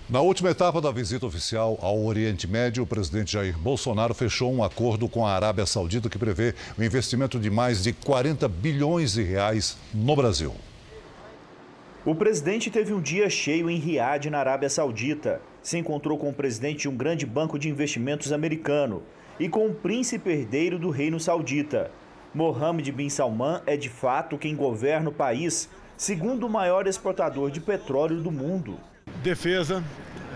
[0.09, 4.65] Na última etapa da visita oficial ao Oriente Médio, o presidente Jair Bolsonaro fechou um
[4.65, 9.23] acordo com a Arábia Saudita que prevê o investimento de mais de 40 bilhões de
[9.23, 10.55] reais no Brasil.
[12.09, 15.43] O presidente teve um dia cheio em Riad, na Arábia Saudita.
[15.63, 19.03] Se encontrou com o presidente de um grande banco de investimentos americano
[19.39, 21.91] e com o príncipe herdeiro do reino saudita.
[22.33, 25.69] Mohammed bin Salman é de fato quem governa o país,
[25.99, 28.81] segundo o maior exportador de petróleo do mundo.
[29.23, 29.85] Defesa,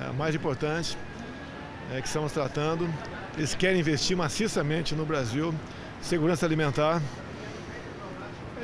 [0.02, 0.94] é a mais importante,
[1.90, 2.86] é que estamos tratando.
[3.34, 5.54] Eles querem investir maciçamente no Brasil,
[6.02, 7.00] segurança alimentar,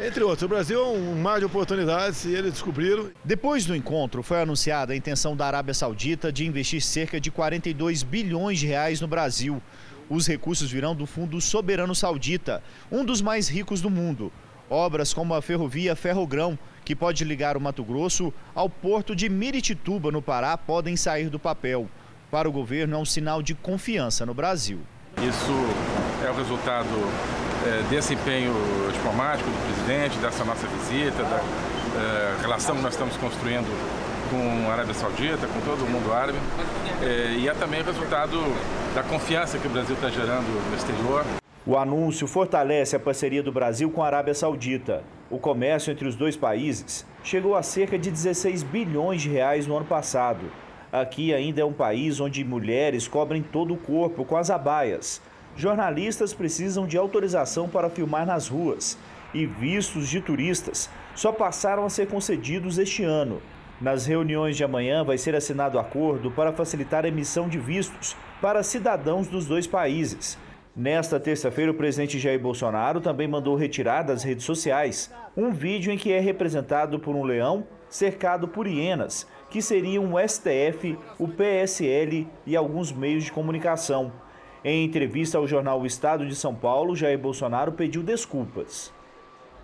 [0.05, 0.43] entre outros.
[0.43, 3.11] O Brasil é um mar de oportunidades e eles descobriram.
[3.25, 8.03] Depois do encontro, foi anunciada a intenção da Arábia Saudita de investir cerca de 42
[8.03, 9.61] bilhões de reais no Brasil.
[10.09, 14.33] Os recursos virão do Fundo Soberano Saudita, um dos mais ricos do mundo.
[14.71, 20.11] Obras como a ferrovia Ferrogrão, que pode ligar o Mato Grosso ao porto de Miritituba,
[20.11, 21.89] no Pará, podem sair do papel.
[22.31, 24.81] Para o governo, é um sinal de confiança no Brasil.
[25.17, 25.53] Isso
[26.27, 26.89] é o resultado
[27.67, 28.53] é, desse empenho
[28.93, 31.41] diplomático do presidente, dessa nossa visita, da
[31.99, 33.69] é, relação que nós estamos construindo
[34.31, 36.39] com a Arábia Saudita, com todo o mundo árabe,
[37.03, 38.39] é, e é também resultado
[38.95, 41.25] da confiança que o Brasil está gerando no exterior.
[41.67, 45.03] O anúncio fortalece a parceria do Brasil com a Arábia Saudita.
[45.31, 49.77] O comércio entre os dois países chegou a cerca de 16 bilhões de reais no
[49.77, 50.51] ano passado.
[50.91, 55.21] Aqui ainda é um país onde mulheres cobrem todo o corpo com as abaias.
[55.59, 58.97] Jornalistas precisam de autorização para filmar nas ruas
[59.35, 63.43] e vistos de turistas só passaram a ser concedidos este ano.
[63.81, 68.63] Nas reuniões de amanhã vai ser assinado acordo para facilitar a emissão de vistos para
[68.63, 70.39] cidadãos dos dois países.
[70.77, 75.99] Nesta terça-feira, o presidente Jair Bolsonaro também mandou retirar das redes sociais um vídeo em
[75.99, 82.29] que é representado por um leão cercado por hienas que seriam o STF, o PSL
[82.47, 84.13] e alguns meios de comunicação.
[84.65, 88.93] Em entrevista ao jornal O Estado de São Paulo, Jair Bolsonaro pediu desculpas.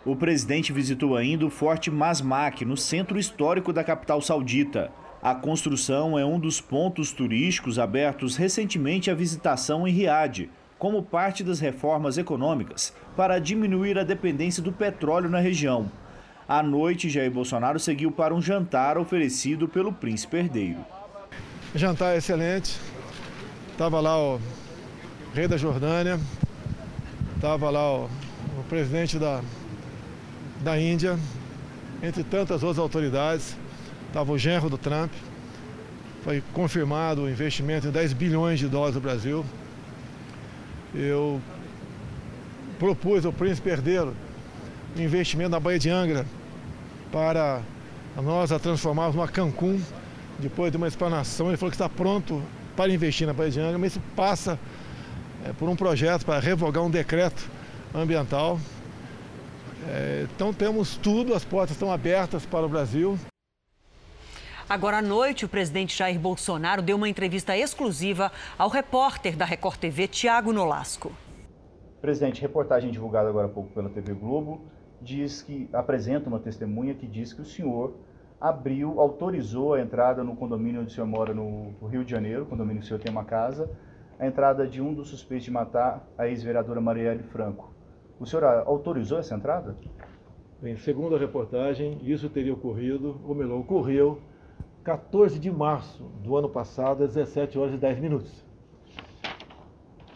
[0.05, 4.92] O presidente visitou ainda o Forte Masmak, no centro histórico da capital saudita.
[5.20, 11.42] A construção é um dos pontos turísticos abertos recentemente à visitação em Riad, como parte
[11.42, 15.90] das reformas econômicas para diminuir a dependência do petróleo na região.
[16.47, 20.84] À noite, Jair Bolsonaro seguiu para um jantar oferecido pelo príncipe herdeiro.
[21.74, 22.78] Jantar excelente.
[23.72, 24.38] Estava lá o
[25.35, 26.20] rei da Jordânia,
[27.35, 29.43] estava lá o, o presidente da,
[30.61, 31.18] da Índia,
[32.01, 33.57] entre tantas outras autoridades.
[34.07, 35.11] Estava o genro do Trump.
[36.22, 39.45] Foi confirmado o investimento em 10 bilhões de dólares no Brasil.
[40.95, 41.43] Eu
[42.78, 44.14] propus ao príncipe herdeiro
[44.97, 46.24] investimento na Baía de Angra
[47.11, 47.61] para
[48.22, 49.80] nós a transformarmos numa Cancún,
[50.39, 51.49] depois de uma explanação.
[51.49, 52.41] Ele falou que está pronto
[52.76, 54.57] para investir na Baía de Angra, mas isso passa
[55.45, 57.51] é, por um projeto para revogar um decreto
[57.95, 58.59] ambiental.
[59.88, 63.18] É, então temos tudo, as portas estão abertas para o Brasil.
[64.68, 69.76] Agora à noite, o presidente Jair Bolsonaro deu uma entrevista exclusiva ao repórter da Record
[69.76, 71.12] TV, Tiago Nolasco.
[72.01, 74.62] Presidente, reportagem divulgada agora há pouco pela TV Globo
[75.05, 77.95] diz que apresenta uma testemunha que diz que o senhor
[78.40, 82.80] abriu, autorizou a entrada no condomínio onde o senhor mora no Rio de Janeiro, condomínio
[82.80, 83.70] que o senhor tem uma casa,
[84.19, 87.73] a entrada de um dos suspeitos de matar a ex-vereadora Marielle Franco.
[88.19, 89.77] O senhor autorizou essa entrada?
[90.61, 94.21] Bem, segundo a reportagem, isso teria ocorrido, ou melhor, ocorreu
[94.83, 98.45] 14 de março do ano passado, às 17 horas e 10 minutos.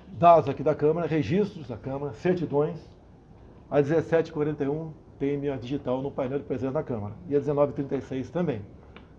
[0.09, 2.79] Dados aqui da Câmara, registros da Câmara, certidões,
[3.71, 7.15] às 17h41 tem minha digital no painel de presidente da Câmara.
[7.29, 8.63] E às 19h36 também.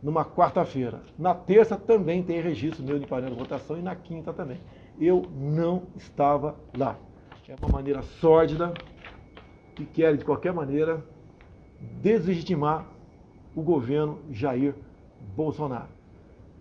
[0.01, 1.01] Numa quarta-feira.
[1.17, 4.59] Na terça também tem registro meu de painel de votação e na quinta também.
[4.99, 6.97] Eu não estava lá.
[7.47, 8.73] É uma maneira sórdida
[9.75, 11.03] que quer, de qualquer maneira,
[12.01, 12.85] deslegitimar
[13.55, 14.75] o governo Jair
[15.35, 15.89] Bolsonaro.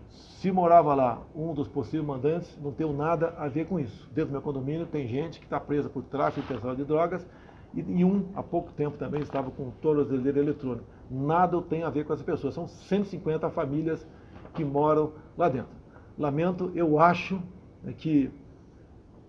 [0.09, 4.09] Se morava lá um dos possíveis mandantes, não tenho nada a ver com isso.
[4.13, 7.27] Dentro do meu condomínio tem gente que está presa por tráfico pessoal de drogas
[7.75, 10.85] e, e, um, há pouco tempo também, estava com tornozeleira eletrônica.
[11.11, 12.53] Nada tem a ver com essa pessoa.
[12.53, 14.07] São 150 famílias
[14.55, 15.71] que moram lá dentro.
[16.19, 17.41] Lamento, eu acho
[17.83, 18.31] né, que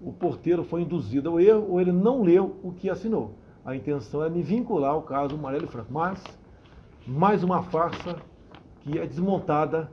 [0.02, 3.36] o porteiro foi induzido ao erro ou ele não leu o que assinou.
[3.66, 5.92] A intenção é me vincular ao caso Marielle Franco.
[5.92, 6.24] Mas,
[7.06, 8.16] mais uma farsa
[8.82, 9.92] que é desmontada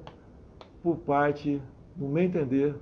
[0.82, 1.60] por parte,
[1.96, 2.76] no meu entender,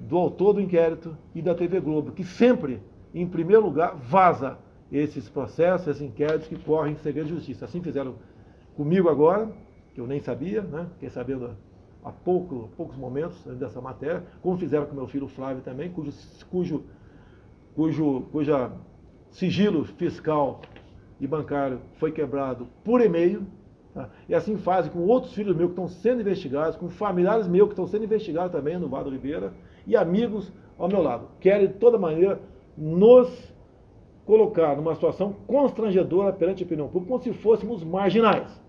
[0.00, 2.82] do autor do inquérito e da TV Globo, que sempre,
[3.14, 4.58] em primeiro lugar, vaza
[4.90, 7.64] esses processos, esses inquéritos que correm em segredo de justiça.
[7.64, 8.14] Assim fizeram
[8.76, 9.50] comigo agora,
[9.94, 10.86] que eu nem sabia, né?
[10.94, 11.50] fiquei sabendo
[12.04, 16.12] há pouco, poucos momentos dessa matéria, como fizeram com meu filho Flávio também, cujo,
[16.50, 16.84] cujo,
[17.74, 18.72] cujo, cuja
[19.30, 20.62] sigilo fiscal
[21.20, 23.46] e bancário foi quebrado por e-mail.
[23.92, 24.08] Tá?
[24.28, 27.72] E assim fazem com outros filhos meus que estão sendo investigados, com familiares meus que
[27.72, 29.52] estão sendo investigados também no Vado Ribeira,
[29.86, 31.28] e amigos ao meu lado.
[31.40, 32.40] Querem, de toda maneira,
[32.76, 33.52] nos
[34.28, 38.62] colocar numa situação constrangedora perante a opinião pública, como se fôssemos marginais.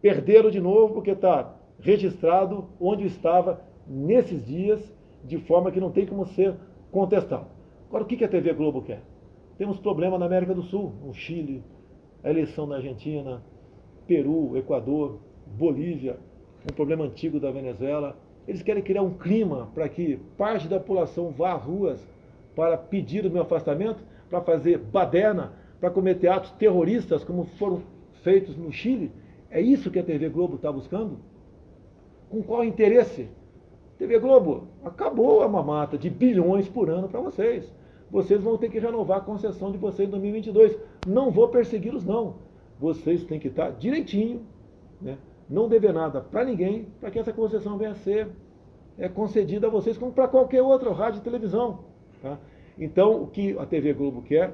[0.00, 4.80] Perderam de novo porque está registrado onde estava nesses dias
[5.22, 6.54] de forma que não tem como ser
[6.90, 7.44] contestado.
[7.90, 9.02] Agora, o que a TV Globo quer?
[9.58, 11.62] Temos problema na América do Sul, no Chile,
[12.22, 13.42] a eleição na Argentina,
[14.06, 16.16] Peru, Equador, Bolívia,
[16.62, 18.16] um problema antigo da Venezuela.
[18.48, 22.08] Eles querem criar um clima para que parte da população vá às ruas
[22.56, 24.02] para pedir o meu afastamento,
[24.34, 27.82] para fazer baderna, para cometer atos terroristas, como foram
[28.22, 29.12] feitos no Chile.
[29.48, 31.18] É isso que a TV Globo está buscando?
[32.28, 33.28] Com qual interesse?
[33.96, 37.72] TV Globo, acabou a mamata de bilhões por ano para vocês.
[38.10, 40.76] Vocês vão ter que renovar a concessão de vocês em 2022.
[41.06, 42.34] Não vou persegui-los, não.
[42.80, 44.42] Vocês têm que estar direitinho,
[45.00, 45.16] né?
[45.48, 48.28] não dever nada para ninguém, para que essa concessão venha a ser
[48.98, 51.80] é, concedida a vocês, como para qualquer outro rádio e televisão.
[52.20, 52.36] Tá?
[52.78, 54.52] Então, o que a TV Globo quer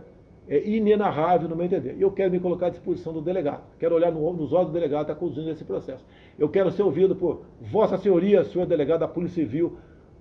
[0.48, 1.96] é inenarrável no meu entender.
[1.98, 3.62] Eu quero me colocar à disposição do delegado.
[3.78, 6.04] Quero olhar no, nos olhos do delegado que está conduzindo esse processo.
[6.38, 9.78] Eu quero ser ouvido por Vossa Senhoria, senhor delegado da Polícia Civil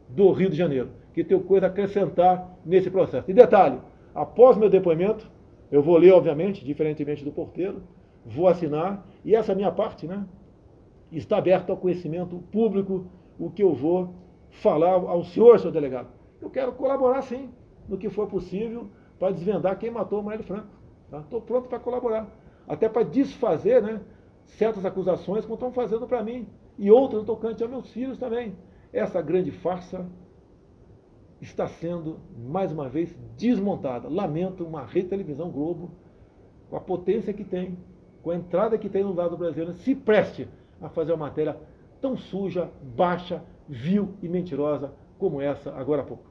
[0.07, 3.29] do Rio de Janeiro, que tem coisa a acrescentar nesse processo.
[3.29, 3.79] E detalhe,
[4.13, 5.29] após meu depoimento,
[5.71, 7.81] eu vou ler, obviamente, diferentemente do porteiro,
[8.25, 10.25] vou assinar, e essa minha parte, né,
[11.11, 13.05] está aberta ao conhecimento público,
[13.39, 14.13] o que eu vou
[14.49, 16.07] falar ao senhor, senhor delegado.
[16.41, 17.49] Eu quero colaborar, sim,
[17.89, 18.87] no que for possível,
[19.17, 20.67] para desvendar quem matou o Marielle Franco.
[21.11, 21.47] Estou tá?
[21.47, 22.27] pronto para colaborar.
[22.67, 23.99] Até para desfazer né,
[24.45, 26.47] certas acusações que estão fazendo para mim.
[26.77, 28.55] E outras tocante a meus filhos também.
[28.93, 30.05] Essa grande farsa
[31.41, 34.07] está sendo, mais uma vez, desmontada.
[34.07, 35.91] Lamento uma rede de televisão Globo,
[36.69, 37.77] com a potência que tem,
[38.21, 40.47] com a entrada que tem no lado brasileiro, se preste
[40.81, 41.57] a fazer uma matéria
[41.99, 46.28] tão suja, baixa, vil e mentirosa como essa agora há pouco.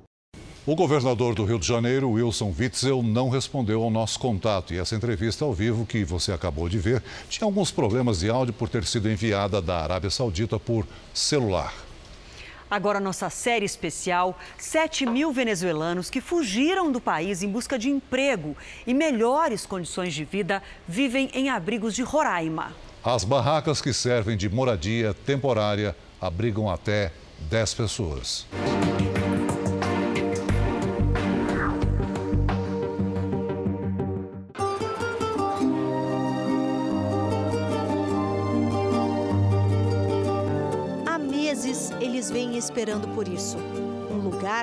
[0.69, 4.75] O governador do Rio de Janeiro, Wilson Witzel, não respondeu ao nosso contato.
[4.75, 8.53] E essa entrevista ao vivo que você acabou de ver tinha alguns problemas de áudio
[8.53, 11.73] por ter sido enviada da Arábia Saudita por celular.
[12.71, 18.55] Agora, nossa série especial: 7 mil venezuelanos que fugiram do país em busca de emprego
[18.87, 22.77] e melhores condições de vida vivem em abrigos de Roraima.
[23.03, 27.11] As barracas que servem de moradia temporária abrigam até
[27.49, 28.47] 10 pessoas.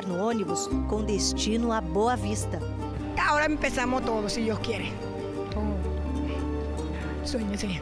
[0.04, 2.60] No ônibus com destino a Boa Vista.
[3.18, 4.84] Agora empezamos todos, se Deus quiser.
[7.24, 7.82] Sueños, sí.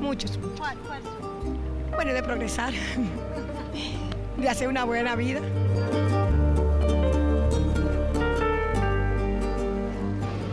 [0.00, 0.38] Muchos.
[0.56, 1.02] ¿Cuál, cuál?
[1.94, 2.72] Bueno, de progresar,
[4.36, 5.40] de hacer una buena vida.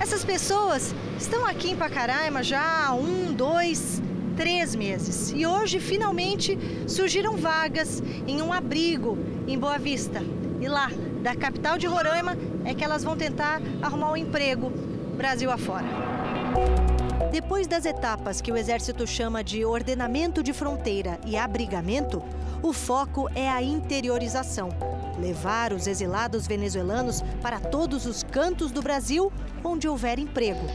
[0.02, 4.02] Essas pessoas estão aqui em Pacaraima já há um, dois,
[4.36, 5.32] três meses.
[5.36, 6.58] E hoje, finalmente,
[6.88, 9.18] surgiram vagas em um abrigo
[9.48, 10.22] em Boa Vista.
[10.62, 14.72] E lá, da capital de Roraima, é que elas vão tentar arrumar um emprego
[15.18, 15.86] Brasil afora.
[17.34, 22.22] Depois das etapas que o Exército chama de ordenamento de fronteira e abrigamento,
[22.62, 24.70] o foco é a interiorização
[25.20, 30.68] levar os exilados venezuelanos para todos os cantos do Brasil onde houver emprego.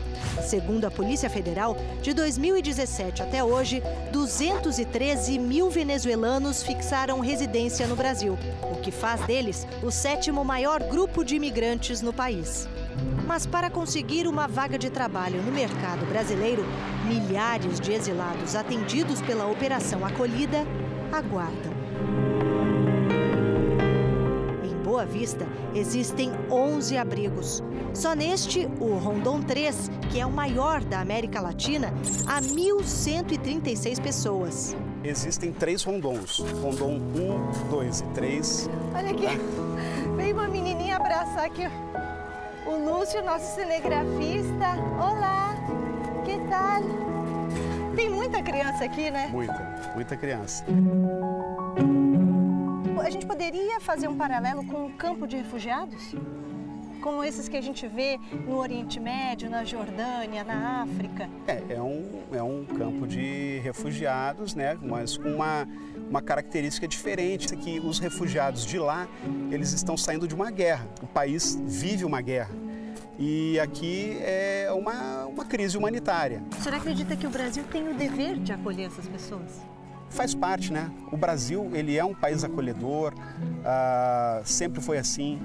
[0.43, 3.81] Segundo a Polícia Federal, de 2017 até hoje,
[4.11, 8.37] 213 mil venezuelanos fixaram residência no Brasil,
[8.73, 12.67] o que faz deles o sétimo maior grupo de imigrantes no país.
[13.29, 16.65] Mas para conseguir uma vaga de trabalho no mercado brasileiro,
[17.07, 20.67] milhares de exilados atendidos pela Operação Acolhida
[21.13, 21.77] aguardam.
[24.83, 27.63] Boa Vista, existem 11 abrigos.
[27.93, 31.93] Só neste, o Rondon 3, que é o maior da América Latina,
[32.27, 34.75] há 1.136 pessoas.
[35.05, 36.39] Existem três rondons.
[36.63, 36.99] Rondon
[37.69, 38.71] 1, 2 e 3.
[38.95, 39.27] Olha aqui,
[40.17, 41.65] vem uma menininha abraçar aqui
[42.69, 44.77] o Lúcio, nosso cinegrafista.
[45.01, 45.55] Olá,
[46.25, 46.83] que tal?
[47.97, 49.29] Tem muita criança aqui, né?
[49.33, 50.65] Muita, muita criança
[53.09, 56.15] a gente poderia fazer um paralelo com o campo de refugiados?
[57.01, 61.29] Como esses que a gente vê no Oriente Médio, na Jordânia, na África?
[61.47, 64.77] É, é um, é um campo de refugiados, né?
[64.83, 65.67] mas com uma,
[66.09, 69.09] uma característica diferente, que os refugiados de lá,
[69.51, 70.87] eles estão saindo de uma guerra.
[71.03, 72.51] O país vive uma guerra.
[73.19, 76.43] E aqui é uma, uma crise humanitária.
[76.57, 79.61] O senhor acredita que o Brasil tem o dever de acolher essas pessoas?
[80.11, 80.91] faz parte, né?
[81.13, 85.41] O Brasil, ele é um país acolhedor, uh, sempre foi assim.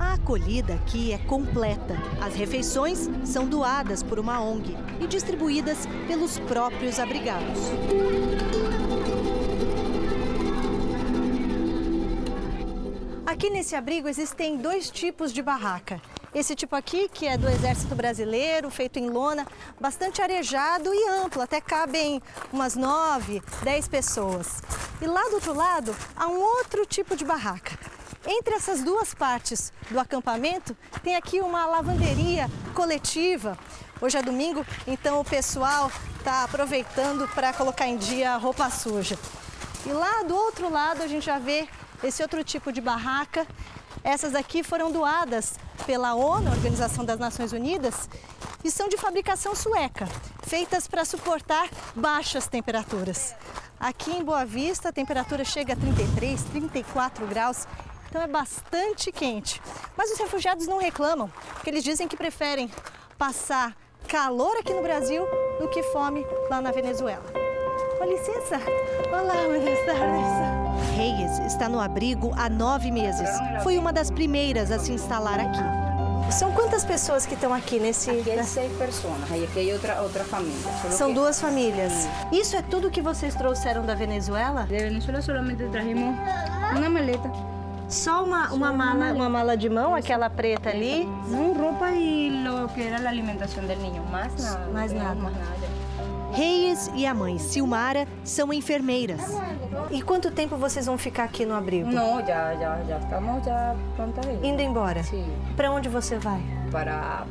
[0.00, 1.94] A acolhida aqui é completa.
[2.22, 7.58] As refeições são doadas por uma ONG e distribuídas pelos próprios abrigados.
[13.26, 16.00] Aqui nesse abrigo existem dois tipos de barraca.
[16.34, 19.46] Esse tipo aqui, que é do Exército Brasileiro, feito em lona,
[19.78, 24.62] bastante arejado e amplo, até cabem umas nove, dez pessoas.
[25.02, 27.99] E lá do outro lado há um outro tipo de barraca.
[28.26, 33.58] Entre essas duas partes do acampamento, tem aqui uma lavanderia coletiva.
[33.98, 39.18] Hoje é domingo, então o pessoal está aproveitando para colocar em dia a roupa suja.
[39.86, 41.66] E lá do outro lado a gente já vê
[42.04, 43.46] esse outro tipo de barraca.
[44.04, 48.08] Essas aqui foram doadas pela ONU, Organização das Nações Unidas,
[48.62, 50.06] e são de fabricação sueca,
[50.42, 53.34] feitas para suportar baixas temperaturas.
[53.78, 57.66] Aqui em Boa Vista a temperatura chega a 33, 34 graus,
[58.10, 59.62] então é bastante quente.
[59.96, 62.68] Mas os refugiados não reclamam, porque eles dizem que preferem
[63.16, 63.74] passar
[64.08, 65.24] calor aqui no Brasil
[65.60, 67.24] do que fome lá na Venezuela.
[67.98, 68.56] Com licença.
[69.08, 70.96] Olá, buenas tardes.
[70.96, 73.28] Reyes está no abrigo há nove meses.
[73.62, 76.32] Foi uma das primeiras a se instalar aqui.
[76.32, 78.10] São quantas pessoas que estão aqui nesse...
[78.10, 80.72] Aqui é seis pessoas, e aqui é outra, outra família.
[80.90, 81.14] São que...
[81.14, 82.08] duas famílias.
[82.32, 84.62] Isso é tudo que vocês trouxeram da Venezuela?
[84.64, 86.16] De Venezuela solamente trajimos
[86.76, 87.59] uma maleta.
[87.90, 91.04] Só uma, uma, mala, uma mala de mão, aquela preta ali?
[91.26, 94.70] Não, roupa e lo que era a alimentação do menino, mais nada.
[94.72, 95.14] Mais nada.
[95.16, 95.60] Mais nada.
[96.32, 99.20] Reyes e a mãe Silmara são enfermeiras.
[99.90, 101.90] E quanto tempo vocês vão ficar aqui no abrigo?
[101.90, 104.24] Não, já, já, já estamos já prontas.
[104.40, 105.02] Indo embora?
[105.02, 105.26] Sim.
[105.56, 106.40] Para onde você vai?
[106.70, 107.26] Para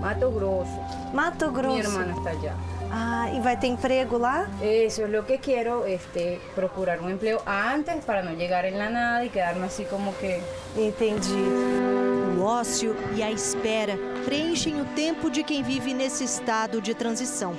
[0.00, 0.80] Mato Grosso.
[1.14, 1.90] Mato Grosso.
[1.90, 2.56] Minha irmã está já.
[2.94, 4.46] Ah, e vai ter emprego lá?
[4.60, 8.90] Isso é o que quero, este, procurar um emprego antes para não chegar em la
[8.90, 10.40] nada e quedar-me assim como que...
[10.76, 11.42] Entendi.
[12.38, 17.54] O ócio e a espera preenchem o tempo de quem vive nesse estado de transição.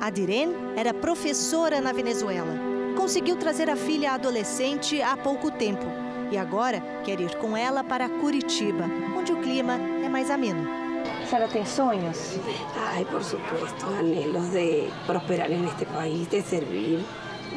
[0.00, 2.54] A Diren era professora na Venezuela.
[2.96, 5.84] Conseguiu trazer a filha adolescente há pouco tempo
[6.30, 8.84] e agora quer ir com ela para Curitiba,
[9.16, 10.89] onde o clima é mais ameno.
[11.30, 12.40] A senhora tem sonhos?
[12.76, 17.06] Ai, por supuesto, anhelos de prosperar neste país, de servir,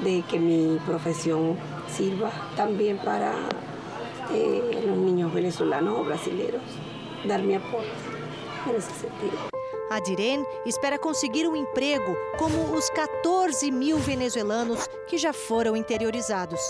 [0.04, 1.58] de que minha profissão
[1.88, 3.34] sirva também para
[4.30, 6.62] eh, os niños venezolanos ou brasileiros,
[7.26, 7.90] dar meu aporte
[8.68, 9.50] nesse sentido.
[9.90, 16.62] A Diren espera conseguir um emprego como os 14 mil venezuelanos que já foram interiorizados.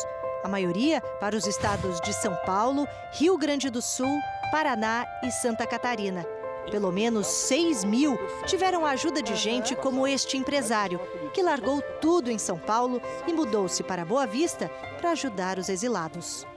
[0.41, 4.21] A maioria para os estados de São Paulo, Rio Grande do Sul,
[4.53, 6.25] Paraná e Santa Catarina.
[6.71, 10.99] Pelo menos 6 mil tiveram a ajuda de gente como este empresário,
[11.33, 16.47] que largou tudo em São Paulo e mudou-se para Boa Vista para ajudar os exilados.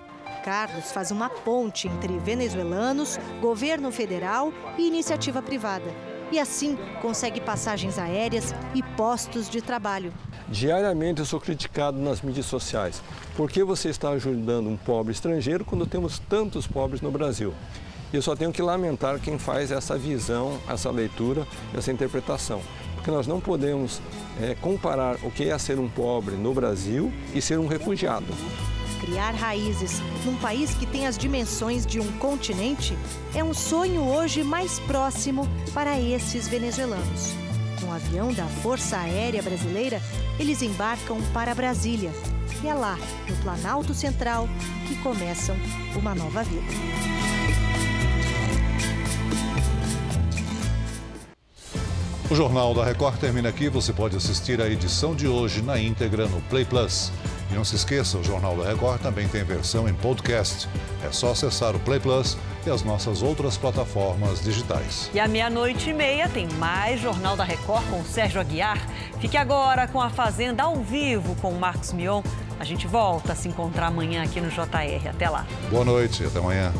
[0.45, 5.93] Carlos faz uma ponte entre venezuelanos, governo federal e iniciativa privada.
[6.31, 10.13] E assim consegue passagens aéreas e postos de trabalho.
[10.49, 13.03] Diariamente eu sou criticado nas mídias sociais.
[13.37, 17.53] Por que você está ajudando um pobre estrangeiro quando temos tantos pobres no Brasil?
[18.13, 22.61] E eu só tenho que lamentar quem faz essa visão, essa leitura, essa interpretação.
[22.95, 24.01] Porque nós não podemos
[24.41, 28.27] é, comparar o que é ser um pobre no Brasil e ser um refugiado.
[29.01, 32.97] Criar raízes num país que tem as dimensões de um continente
[33.35, 37.35] é um sonho hoje mais próximo para esses venezuelanos.
[37.83, 40.01] No avião da Força Aérea Brasileira,
[40.41, 42.11] eles embarcam para Brasília.
[42.65, 42.99] E é lá,
[43.29, 44.49] no Planalto Central,
[44.89, 45.55] que começam
[45.95, 47.26] uma nova vida.
[52.29, 53.69] O Jornal da Record termina aqui.
[53.69, 57.13] Você pode assistir a edição de hoje na íntegra no Play Plus.
[57.49, 60.69] E não se esqueça, o Jornal da Record também tem versão em podcast.
[61.07, 65.09] É só acessar o Play Plus e as nossas outras plataformas digitais.
[65.15, 68.85] E à meia-noite e meia tem mais Jornal da Record com o Sérgio Aguiar.
[69.21, 72.23] Fique agora com a Fazenda ao vivo com o Marcos Mion.
[72.59, 75.09] A gente volta a se encontrar amanhã aqui no JR.
[75.09, 75.47] Até lá.
[75.71, 76.73] Boa noite, até amanhã.